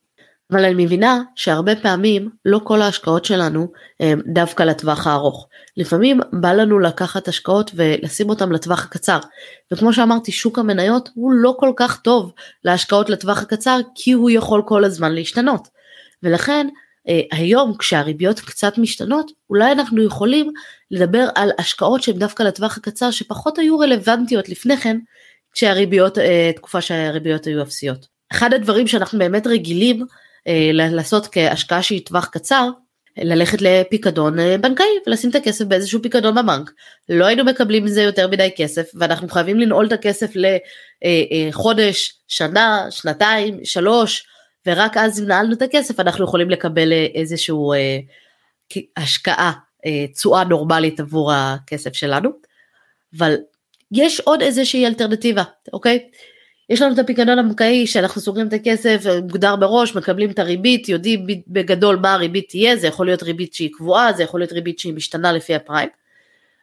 [0.50, 5.48] אבל אני מבינה שהרבה פעמים לא כל ההשקעות שלנו הם דווקא לטווח הארוך.
[5.76, 9.18] לפעמים בא לנו לקחת השקעות ולשים אותם לטווח הקצר.
[9.72, 12.32] וכמו שאמרתי שוק המניות הוא לא כל כך טוב
[12.64, 15.68] להשקעות לטווח הקצר כי הוא יכול כל הזמן להשתנות.
[16.22, 16.68] ולכן
[17.08, 20.52] אה, היום כשהריביות קצת משתנות אולי אנחנו יכולים
[20.94, 24.96] לדבר על השקעות שהן דווקא לטווח הקצר שפחות היו רלוונטיות לפני כן
[25.52, 28.06] כשהריביות, אה, תקופה שהריביות היו אפסיות.
[28.32, 30.06] אחד הדברים שאנחנו באמת רגילים
[30.48, 32.68] אה, לעשות כהשקעה שהיא טווח קצר,
[33.16, 36.70] ללכת לפיקדון אה, בנקאי ולשים את הכסף באיזשהו פיקדון בבנק.
[37.08, 43.64] לא היינו מקבלים מזה יותר מדי כסף ואנחנו חייבים לנעול את הכסף לחודש, שנה, שנתיים,
[43.64, 44.26] שלוש
[44.66, 47.72] ורק אז אם נעלנו את הכסף אנחנו יכולים לקבל איזשהו
[48.96, 49.52] השקעה,
[50.14, 52.30] תשואה נורמלית עבור הכסף שלנו.
[53.18, 53.36] אבל
[53.92, 55.42] יש עוד איזושהי אלטרנטיבה,
[55.72, 56.08] אוקיי?
[56.70, 61.26] יש לנו את הפיקדון הבנקאי שאנחנו סוגרים את הכסף, מוגדר מראש, מקבלים את הריבית, יודעים
[61.48, 64.94] בגדול מה הריבית תהיה, זה יכול להיות ריבית שהיא קבועה, זה יכול להיות ריבית שהיא
[64.94, 65.88] משתנה לפי הפריים,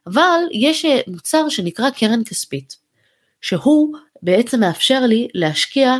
[0.07, 2.75] אבל יש אה, מוצר שנקרא קרן כספית,
[3.41, 5.97] שהוא בעצם מאפשר לי להשקיע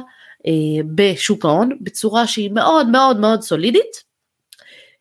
[0.47, 0.51] אה,
[0.95, 4.10] בשוק ההון בצורה שהיא מאוד מאוד מאוד סולידית, אה,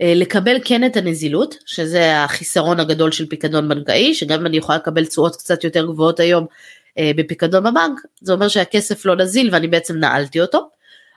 [0.03, 5.07] לקבל כן את הנזילות, שזה החיסרון הגדול של פיקדון בנקאי, שגם אם אני יכולה לקבל
[5.07, 6.46] תשואות קצת יותר גבוהות היום,
[6.98, 10.68] אה, בפיקדון בבנק, זה אומר שהכסף לא נזיל ואני בעצם נעלתי אותו,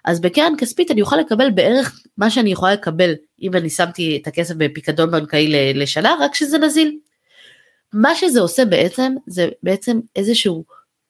[0.06, 4.28] אז בקרן כספית אני אוכל לקבל בערך מה שאני יכולה לקבל אם אני שמתי את
[4.28, 6.98] הכסף בפיקדון בנקאי לשנה, רק שזה נזיל.
[7.94, 10.64] מה שזה עושה בעצם, זה בעצם איזשהו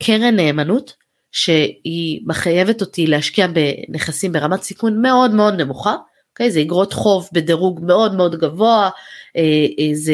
[0.04, 0.94] קרן נאמנות,
[1.32, 5.96] שהיא מחייבת אותי להשקיע בנכסים ברמת סיכון מאוד מאוד נמוכה,
[6.34, 6.52] אוקיי?
[6.52, 8.90] זה אגרות חוב בדירוג מאוד מאוד גבוה,
[9.38, 9.42] אה,
[9.80, 10.14] אה, זה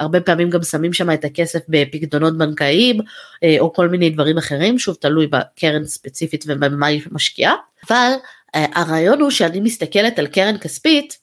[0.00, 3.00] הרבה פעמים גם שמים שם את הכסף בפקדונות בנקאיים
[3.44, 7.54] אה, או כל מיני דברים אחרים, שוב תלוי בקרן ספציפית ובמה היא משקיעה,
[7.88, 8.12] אבל
[8.54, 11.18] הרעיון הוא שאני מסתכלת על קרן כספית,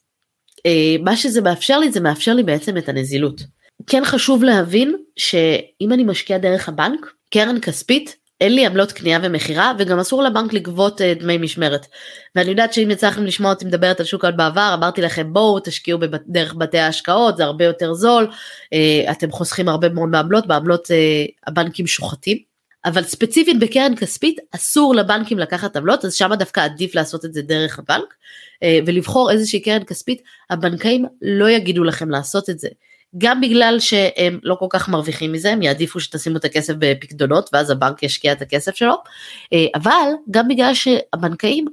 [1.04, 3.44] מה שזה מאפשר לי זה מאפשר לי בעצם את הנזילות.
[3.88, 9.74] כן חשוב להבין שאם אני משקיע דרך הבנק, קרן כספית אין לי עמלות קנייה ומכירה
[9.80, 11.88] וגם אסור לבנק לגבות uh, דמי משמרת.
[12.36, 15.60] ואני יודעת שאם יצא לכם לשמוע אותי מדברת על שוק ההון בעבר אמרתי לכם בואו
[15.60, 20.86] תשקיעו דרך בתי ההשקעות זה הרבה יותר זול uh, אתם חוסכים הרבה מאוד מעמלות בעמלות
[20.88, 22.38] uh, הבנקים שוחטים.
[22.86, 27.42] אבל ספציפית בקרן כספית אסור לבנקים לקחת עמלות אז שם דווקא עדיף לעשות את זה
[27.42, 28.14] דרך הבנק
[28.86, 32.68] ולבחור איזושהי קרן כספית הבנקאים לא יגידו לכם לעשות את זה.
[33.18, 37.70] גם בגלל שהם לא כל כך מרוויחים מזה, הם יעדיפו שתשימו את הכסף בפקדונות ואז
[37.70, 38.96] הבנק ישקיע את הכסף שלו,
[39.54, 41.66] אה, אבל גם בגלל שהבנקאים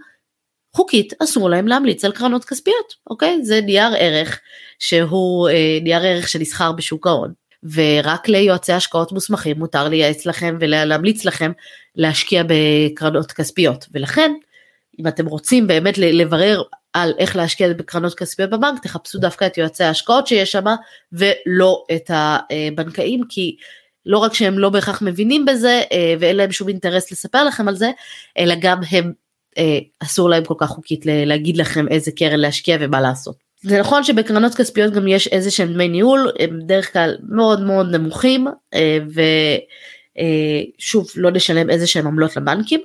[0.76, 3.44] חוקית אסור להם להמליץ על קרנות כספיות, אוקיי?
[3.44, 4.40] זה נייר ערך
[4.78, 7.32] שהוא אה, נייר ערך שנסחר בשוק ההון.
[7.72, 11.52] ורק ליועצי השקעות מוסמכים מותר לייעץ לכם ולהמליץ לכם
[11.96, 14.32] להשקיע בקרנות כספיות ולכן
[15.00, 19.84] אם אתם רוצים באמת לברר על איך להשקיע בקרנות כספיות בבנק, תחפשו דווקא את יועצי
[19.84, 20.64] ההשקעות שיש שם
[21.12, 23.56] ולא את הבנקאים, כי
[24.06, 27.76] לא רק שהם לא בהכרח מבינים בזה אה, ואין להם שום אינטרס לספר לכם על
[27.76, 27.90] זה,
[28.38, 29.12] אלא גם הם
[29.58, 33.36] אה, אסור להם כל כך חוקית להגיד לכם איזה קרן להשקיע ומה לעשות.
[33.62, 37.96] זה נכון שבקרנות כספיות גם יש איזה שהם דמי ניהול, הם בדרך כלל מאוד מאוד
[37.96, 38.98] נמוכים, אה,
[40.78, 42.80] ושוב לא נשלם איזה שהם עמלות לבנקים,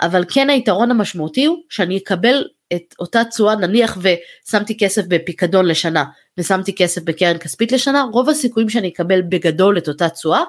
[0.00, 6.04] אבל כן היתרון המשמעותי הוא שאני אקבל את אותה תשואה נניח ושמתי כסף בפיקדון לשנה
[6.38, 10.42] ושמתי כסף בקרן כספית לשנה רוב הסיכויים שאני אקבל בגדול את אותה תשואה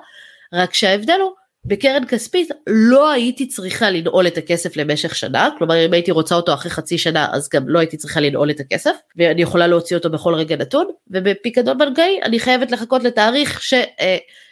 [0.54, 1.32] רק שההבדל הוא
[1.66, 6.54] בקרן כספית לא הייתי צריכה לנעול את הכסף למשך שנה כלומר אם הייתי רוצה אותו
[6.54, 10.10] אחרי חצי שנה אז גם לא הייתי צריכה לנעול את הכסף ואני יכולה להוציא אותו
[10.10, 13.62] בכל רגע נתון ובפיקדון בנקאי אני חייבת לחכות לתאריך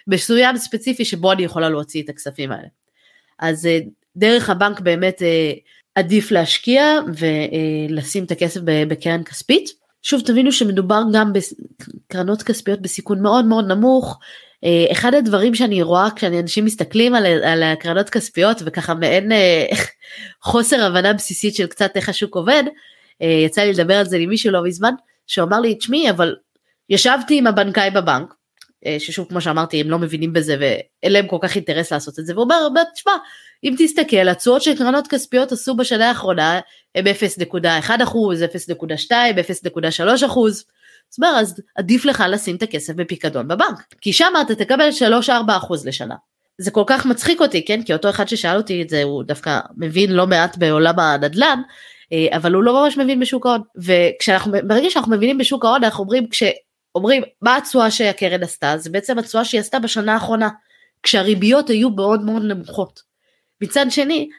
[0.08, 2.68] שמסוים ספציפי שבו אני יכולה להוציא את הכספים האלה.
[3.40, 3.80] אז אה,
[4.18, 5.54] דרך הבנק באמת אה,
[5.96, 9.70] עדיף להשקיע ולשים את הכסף בקרן כספית.
[10.04, 14.20] שוב תבינו שמדובר גם בקרנות כספיות בסיכון מאוד מאוד נמוך.
[14.64, 19.66] אה, אחד הדברים שאני רואה כשאנשים מסתכלים על, על הקרנות כספיות וככה מעין אה,
[20.44, 22.64] חוסר הבנה בסיסית של קצת איך השוק עובד,
[23.46, 24.94] יצא לי לדבר על זה עם מישהו לא מזמן,
[25.28, 26.36] שהוא אמר לי, תשמעי, אבל
[26.90, 28.34] ישבתי עם הבנקאי בבנק,
[29.00, 32.34] ששוב כמו שאמרתי הם לא מבינים בזה ואין להם כל כך אינטרס לעשות את זה,
[32.34, 33.14] והוא אומר, תשמע,
[33.64, 36.60] אם תסתכל, התשואות של קרנות כספיות עשו בשנה האחרונה
[36.96, 37.06] הם
[37.88, 40.66] 0.1 אחוז, 0.2, 0.3 אחוז.
[41.10, 44.90] זאת אומרת, אז עדיף לך לשים את הכסף בפיקדון בבנק, כי שם אתה תקבל
[45.28, 46.16] 3-4 אחוז לשנה.
[46.58, 47.84] זה כל כך מצחיק אותי, כן?
[47.84, 51.62] כי אותו אחד ששאל אותי את זה, הוא דווקא מבין לא מעט בעולם הנדל"ן,
[52.14, 53.62] אה, אבל הוא לא ממש מבין בשוק ההון.
[53.78, 56.28] וכשאנחנו, ברגע שאנחנו מבינים בשוק ההון, אנחנו אומרים,
[56.96, 60.50] כשאומרים מה התשואה שהקרן עשתה, זה בעצם התשואה שהיא עשתה בשנה האחרונה,
[61.04, 63.02] כשהריביות היו מאוד מאוד נמוכות.
[63.62, 64.30] מצד שני,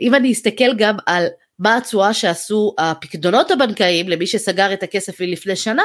[0.00, 1.26] אם אני אסתכל גם על
[1.58, 5.82] מה התשואה שעשו הפקדונות הבנקאיים למי שסגר את הכסף לפני שנה,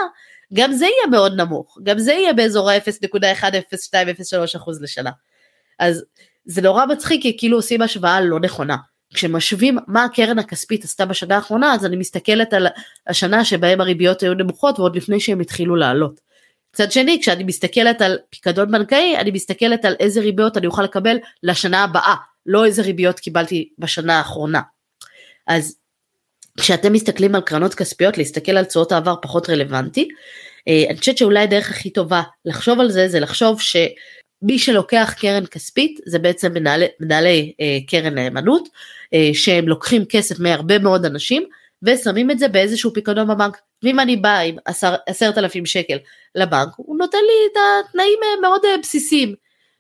[0.54, 3.44] גם זה יהיה מאוד נמוך, גם זה יהיה באזור ה-0.1,
[4.56, 5.12] אחוז לשנה.
[5.80, 6.04] אז
[6.46, 8.76] זה נורא מצחיק כי כאילו עושים השוואה לא נכונה.
[9.14, 12.68] כשמשווים מה הקרן הכספית עשתה בשנה האחרונה אז אני מסתכלת על
[13.08, 16.20] השנה שבהם הריביות היו נמוכות ועוד לפני שהם התחילו לעלות.
[16.74, 21.18] מצד שני כשאני מסתכלת על פיקדון בנקאי אני מסתכלת על איזה ריביות אני אוכל לקבל
[21.44, 24.62] לשנה הבאה לא איזה ריביות קיבלתי בשנה האחרונה.
[25.48, 25.78] אז
[26.58, 30.08] כשאתם מסתכלים על קרנות כספיות להסתכל על תשואות העבר פחות רלוונטי.
[30.68, 33.60] אה, אני חושבת שאולי הדרך הכי טובה לחשוב על זה זה לחשוב
[34.42, 38.70] שמי שלוקח קרן כספית זה בעצם מנהלי, מנהלי אה, קרן נאמנות
[39.14, 41.44] אה, שהם לוקחים כסף מהרבה מאוד אנשים
[41.84, 43.58] ושמים את זה באיזשהו פיקדון בבנק.
[43.84, 44.56] ואם אני באה עם
[45.08, 45.98] עשרת אלפים שקל
[46.36, 47.58] לבנק הוא נותן לי את
[47.90, 49.36] התנאים אה, מאוד אה, בסיסיים.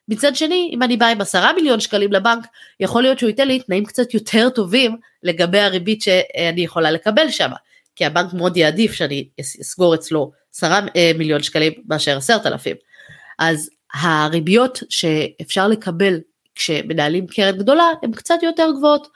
[0.07, 2.47] מצד שני, אם אני באה עם עשרה מיליון שקלים לבנק,
[2.79, 7.49] יכול להיות שהוא ייתן לי תנאים קצת יותר טובים לגבי הריבית שאני יכולה לקבל שם,
[7.95, 12.75] כי הבנק מאוד יעדיף שאני אסגור אצלו עשרה אה, מיליון שקלים מאשר עשרת אלפים.
[13.39, 16.19] אז הריביות שאפשר לקבל
[16.55, 19.07] כשמנהלים קרן גדולה הן קצת יותר גבוהות.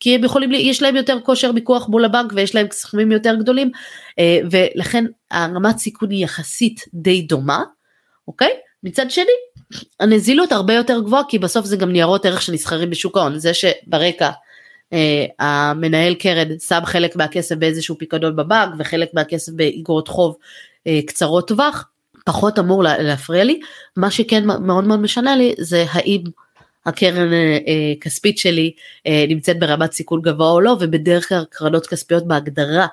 [0.00, 3.70] כי הם יכולים, יש להם יותר כושר מיקוח מול הבנק ויש להם סכומים יותר גדולים
[4.18, 7.62] אה, ולכן הרמת סיכון היא יחסית די דומה,
[8.28, 8.50] אוקיי?
[8.82, 9.32] מצד שני
[10.00, 14.30] הנזילות הרבה יותר גבוהה כי בסוף זה גם ניירות ערך שנסחרים בשוק ההון זה שברקע
[14.92, 20.36] אה, המנהל קרן שם חלק מהכסף באיזשהו פיקדון בבנק וחלק מהכסף באגרות חוב
[20.86, 21.88] אה, קצרות טווח,
[22.24, 23.60] פחות אמור להפריע לי.
[23.96, 26.22] מה שכן מאוד מאוד משנה לי זה האם
[26.86, 27.58] הקרן אה,
[28.00, 28.72] כספית שלי
[29.28, 32.86] נמצאת ברמת סיכון גבוה או לא, ובדרך כלל קרנות כספיות בהגדרה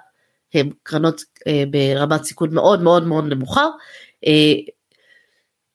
[0.54, 1.22] הן קרנות
[1.70, 3.66] ברמת סיכון מאוד מאוד מאוד נמוכה.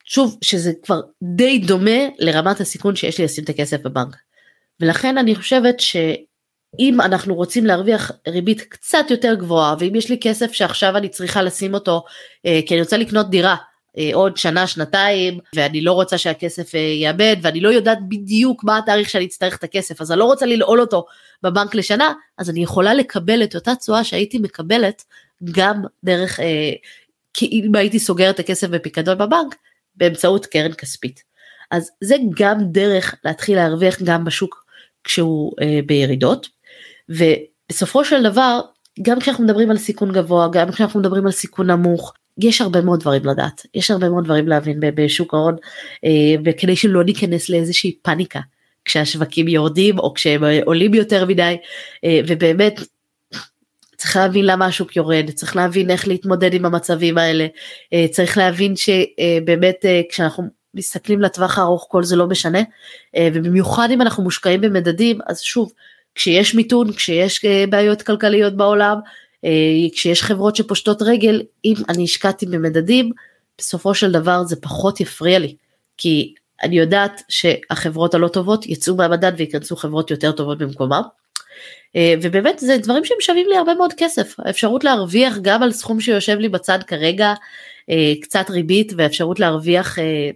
[0.04, 4.16] שוב, שזה כבר די דומה לרמת הסיכון שיש לי לשים את הכסף בבנק.
[4.80, 5.80] ולכן אני חושבת
[6.78, 11.42] שאם אנחנו רוצים להרוויח ריבית קצת יותר גבוהה ואם יש לי כסף שעכשיו אני צריכה
[11.42, 12.04] לשים אותו
[12.46, 13.56] אה, כי אני רוצה לקנות דירה
[13.98, 18.78] אה, עוד שנה שנתיים ואני לא רוצה שהכסף אה, יאבד ואני לא יודעת בדיוק מה
[18.78, 21.06] התאריך שאני אצטרך את הכסף אז אני לא רוצה לנעול אותו
[21.42, 25.04] בבנק לשנה אז אני יכולה לקבל את אותה תשואה שהייתי מקבלת
[25.52, 26.72] גם דרך אה,
[27.42, 29.54] אם הייתי סוגר את הכסף בפיקדון בבנק
[29.96, 31.22] באמצעות קרן כספית.
[31.70, 34.64] אז זה גם דרך להתחיל להרוויח גם בשוק
[35.04, 36.48] כשהוא אה, בירידות
[37.08, 38.60] ובסופו של דבר
[39.02, 43.00] גם כשאנחנו מדברים על סיכון גבוה גם כשאנחנו מדברים על סיכון נמוך יש הרבה מאוד
[43.00, 43.66] דברים לדעת.
[43.74, 45.56] יש הרבה מאוד דברים להבין בשוק ההון
[46.04, 48.40] אה, וכדי שלא ניכנס לאיזושהי פאניקה
[48.84, 51.56] כשהשווקים יורדים או כשהם עולים יותר מדי
[52.04, 52.80] אה, ובאמת
[53.96, 57.46] צריך להבין למה השוק יורד, צריך להבין איך להתמודד עם המצבים האלה,
[57.92, 60.44] אה, צריך להבין שבאמת אה, כשאנחנו
[60.74, 62.58] מסתכלים לטווח הארוך כל זה לא משנה,
[63.16, 65.72] אה, ובמיוחד אם אנחנו מושקעים במדדים, אז שוב,
[66.16, 68.96] כשיש מיתון, כשיש בעיות כלכליות בעולם,
[69.92, 73.12] כשיש חברות שפושטות רגל, אם אני השקעתי במדדים,
[73.58, 75.56] בסופו של דבר זה פחות יפריע לי,
[75.96, 81.02] כי אני יודעת שהחברות הלא טובות יצאו מהמדד וייכנסו חברות יותר טובות במקומם.
[81.96, 86.00] אה, ובאמת זה דברים שהם שווים לי הרבה מאוד כסף, האפשרות להרוויח גם על סכום
[86.00, 87.34] שיושב לי בצד כרגע,
[87.90, 90.30] אה, קצת ריבית ואפשרות להרוויח אה,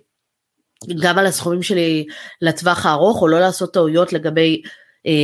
[1.02, 2.06] גם על הסכומים שלי
[2.42, 4.62] לטווח הארוך או לא לעשות טעויות לגבי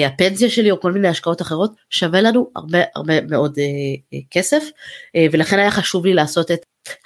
[0.06, 3.58] הפנסיה שלי או כל מיני השקעות אחרות שווה לנו הרבה הרבה מאוד
[4.30, 4.64] כסף
[5.32, 6.58] ולכן היה חשוב לי לעשות את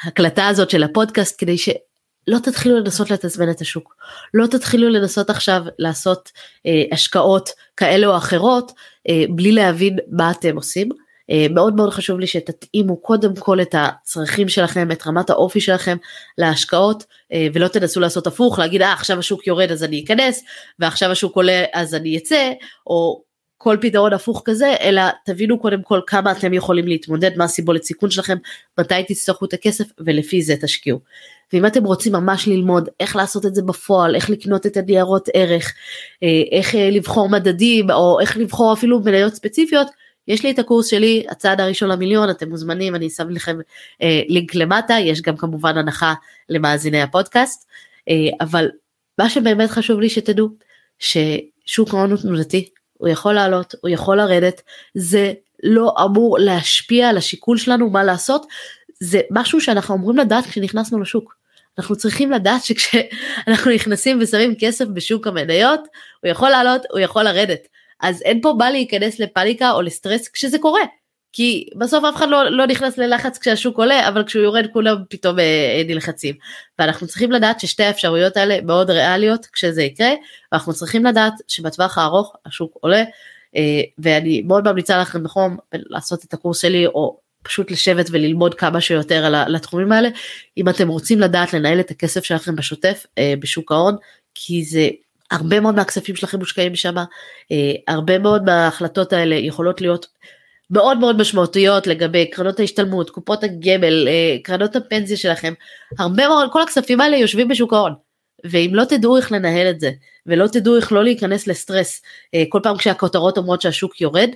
[0.02, 3.96] ההקלטה הזאת של הפודקאסט כדי שלא תתחילו לנסות לתזמן את השוק,
[4.34, 6.30] לא תתחילו לנסות עכשיו לעשות
[6.66, 8.72] אה, השקעות כאלה או אחרות
[9.08, 10.88] אה, בלי להבין מה אתם עושים.
[11.30, 15.96] אה, מאוד מאוד חשוב לי שתתאימו קודם כל את הצרכים שלכם, את רמת האופי שלכם
[16.38, 20.44] להשקעות, אה, ולא תנסו לעשות הפוך, להגיד אה עכשיו השוק יורד אז אני אכנס,
[20.78, 22.52] ועכשיו השוק עולה אז אני אצא,
[22.86, 23.22] או
[23.62, 28.10] כל פתרון הפוך כזה, אלא תבינו קודם כל כמה אתם יכולים להתמודד, מה הסיבולת סיכון
[28.10, 28.36] שלכם,
[28.78, 30.98] מתי תצטרכו את הכסף, ולפי זה תשקיעו.
[31.52, 35.74] ואם אתם רוצים ממש ללמוד איך לעשות את זה בפועל, איך לקנות את הניירות ערך,
[36.22, 39.86] אה, איך לבחור מדדים, או איך לבחור אפילו מניות ספציפיות,
[40.30, 43.58] יש לי את הקורס שלי, הצעד הראשון למיליון, אתם מוזמנים, אני שם לכם
[44.02, 46.14] אה, לינק למטה, יש גם כמובן הנחה
[46.48, 47.68] למאזיני הפודקאסט,
[48.08, 48.68] אה, אבל
[49.18, 50.48] מה שבאמת חשוב לי שתדעו,
[50.98, 52.68] ששוק ההון הוא תנודתי,
[52.98, 54.62] הוא יכול לעלות, הוא יכול לרדת,
[54.94, 58.46] זה לא אמור להשפיע על השיקול שלנו מה לעשות,
[59.00, 61.36] זה משהו שאנחנו אמורים לדעת כשנכנסנו לשוק.
[61.78, 65.80] אנחנו צריכים לדעת שכשאנחנו נכנסים ושמים כסף בשוק המניות,
[66.20, 67.68] הוא יכול לעלות, הוא יכול לרדת.
[68.00, 70.82] אז אין פה בא להיכנס לפאניקה או לסטרס כשזה קורה.
[71.32, 75.38] כי בסוף אף אחד לא, לא נכנס ללחץ כשהשוק עולה, אבל כשהוא יורד כולם פתאום
[75.38, 76.34] אה, אה, נלחצים.
[76.78, 80.10] ואנחנו צריכים לדעת ששתי האפשרויות האלה מאוד ריאליות כשזה יקרה,
[80.52, 83.04] ואנחנו צריכים לדעת שבטווח הארוך השוק עולה,
[83.56, 88.80] אה, ואני מאוד ממליצה לכם בחום לעשות את הקורס שלי, או פשוט לשבת וללמוד כמה
[88.80, 90.08] שיותר על התחומים האלה,
[90.56, 93.96] אם אתם רוצים לדעת לנהל את הכסף שלכם בשוטף אה, בשוק ההון,
[94.34, 94.88] כי זה
[95.30, 96.94] הרבה מאוד מהכספים שלכם מושקעים שם,
[97.52, 100.06] אה, הרבה מאוד מההחלטות האלה יכולות להיות
[100.70, 105.54] מאוד מאוד משמעותיות לגבי קרנות ההשתלמות, קופות הגמל, אה, קרנות הפנסיה שלכם,
[105.98, 107.94] הרבה מאוד, כל הכספים האלה יושבים בשוק ההון.
[108.44, 109.90] ואם לא תדעו איך לנהל את זה,
[110.26, 112.02] ולא תדעו איך לא להיכנס לסטרס
[112.34, 114.28] אה, כל פעם כשהכותרות אומרות שהשוק יורד,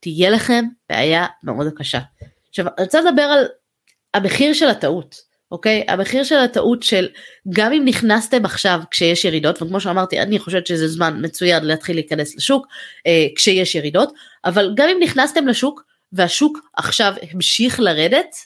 [0.00, 1.98] תהיה לכם בעיה מאוד קשה.
[2.48, 3.46] עכשיו, אני רוצה לדבר על
[4.14, 5.31] המחיר של הטעות.
[5.52, 5.84] אוקיי?
[5.88, 7.08] המחיר של הטעות של
[7.50, 12.36] גם אם נכנסתם עכשיו כשיש ירידות, וכמו שאמרתי, אני חושבת שזה זמן מצוין להתחיל להיכנס
[12.36, 12.66] לשוק
[13.06, 14.12] אה, כשיש ירידות,
[14.44, 15.82] אבל גם אם נכנסתם לשוק
[16.12, 18.36] והשוק עכשיו המשיך לרדת,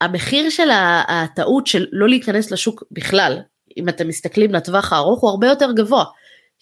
[0.00, 0.68] המחיר של
[1.08, 3.38] הטעות של לא להיכנס לשוק בכלל,
[3.76, 6.04] אם אתם מסתכלים לטווח הארוך, הוא הרבה יותר גבוה.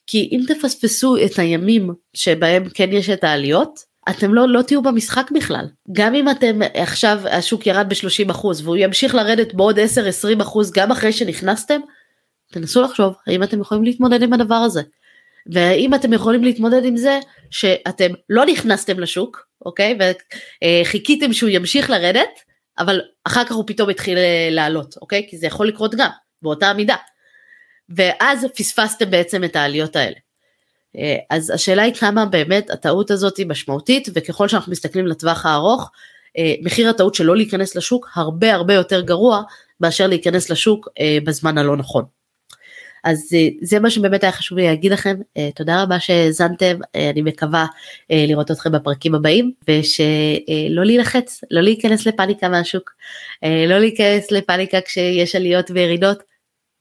[0.06, 5.30] כי אם תפספסו את הימים שבהם כן יש את העליות, אתם לא, לא תהיו במשחק
[5.34, 5.66] בכלל.
[5.92, 9.82] גם אם אתם עכשיו השוק ירד ב-30% והוא ימשיך לרדת בעוד 10-20%
[10.74, 11.80] גם אחרי שנכנסתם,
[12.52, 14.82] תנסו לחשוב האם אתם יכולים להתמודד עם הדבר הזה.
[15.46, 17.20] והאם אתם יכולים להתמודד עם זה
[17.50, 19.98] שאתם לא נכנסתם לשוק, אוקיי?
[20.64, 22.40] וחיכיתם שהוא ימשיך לרדת,
[22.78, 25.26] אבל אחר כך הוא פתאום התחיל אה, לעלות, אוקיי?
[25.30, 26.10] כי זה יכול לקרות גם,
[26.42, 26.96] באותה מידה.
[27.96, 30.16] ואז פספסתם בעצם את העליות האלה.
[31.30, 35.90] אז השאלה היא כמה באמת הטעות הזאת היא משמעותית וככל שאנחנו מסתכלים לטווח הארוך
[36.62, 39.42] מחיר הטעות שלא להיכנס לשוק הרבה הרבה יותר גרוע
[39.80, 40.88] מאשר להיכנס לשוק
[41.24, 42.04] בזמן הלא נכון.
[43.04, 47.10] אז אה, זה מה שבאמת היה חשוב לי להגיד לכם, אה, תודה רבה שהאזנתם, אה,
[47.10, 47.66] אני מקווה
[48.10, 52.90] לראות אתכם בפרקים הבאים, ושלא להילחץ, לא להיכנס לפאניקה מהשוק,
[53.42, 56.22] לא להיכנס לפאניקה כשיש עליות וירידות,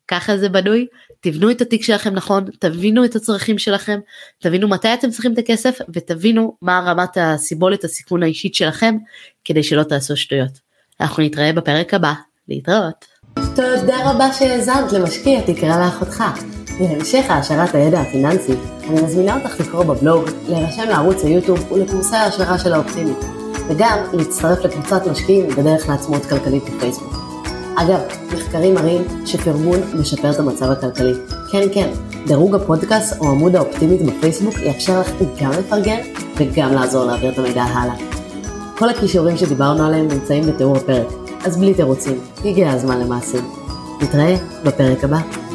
[0.10, 0.86] ככה זה בנוי,
[1.20, 3.99] תבנו את התיק שלכם נכון, תבינו את הצרכים שלכם,
[4.41, 8.97] תבינו מתי אתם צריכים את הכסף, ותבינו מה רמת הסיבולת הסיכון האישית שלכם,
[9.45, 10.60] כדי שלא תעשו שטויות.
[11.01, 12.14] אנחנו נתראה בפרק הבא,
[12.47, 13.05] להתראות.
[13.36, 16.24] תודה רבה שהאזנת למשקיע תקרא לאחותך.
[16.80, 18.53] להמשך העשרת הידע הפיננסי,
[18.89, 23.18] אני מזמינה אותך לקרוא בבלוג, להירשם לערוץ היוטיוב ולקורסי ההשערה של האופטימית,
[23.70, 27.29] וגם להצטרף לקבוצת משקיעים בדרך לעצמאות כלכלית בפייסבוק.
[27.82, 28.00] אגב,
[28.34, 31.14] מחקרים מראים שפרגון משפר את המצב הכלכלי.
[31.52, 31.90] כן, כן,
[32.28, 35.12] דירוג הפודקאסט או עמוד האופטימית בפייסבוק יאפשר לך
[35.42, 36.00] גם לפרגן
[36.38, 37.96] וגם לעזור להעביר את המידע הלאה.
[38.78, 41.08] כל הכישורים שדיברנו עליהם נמצאים בתיאור הפרק,
[41.46, 43.44] אז בלי תירוצים, הגיע הזמן למעשים.
[44.02, 45.49] נתראה בפרק הבא.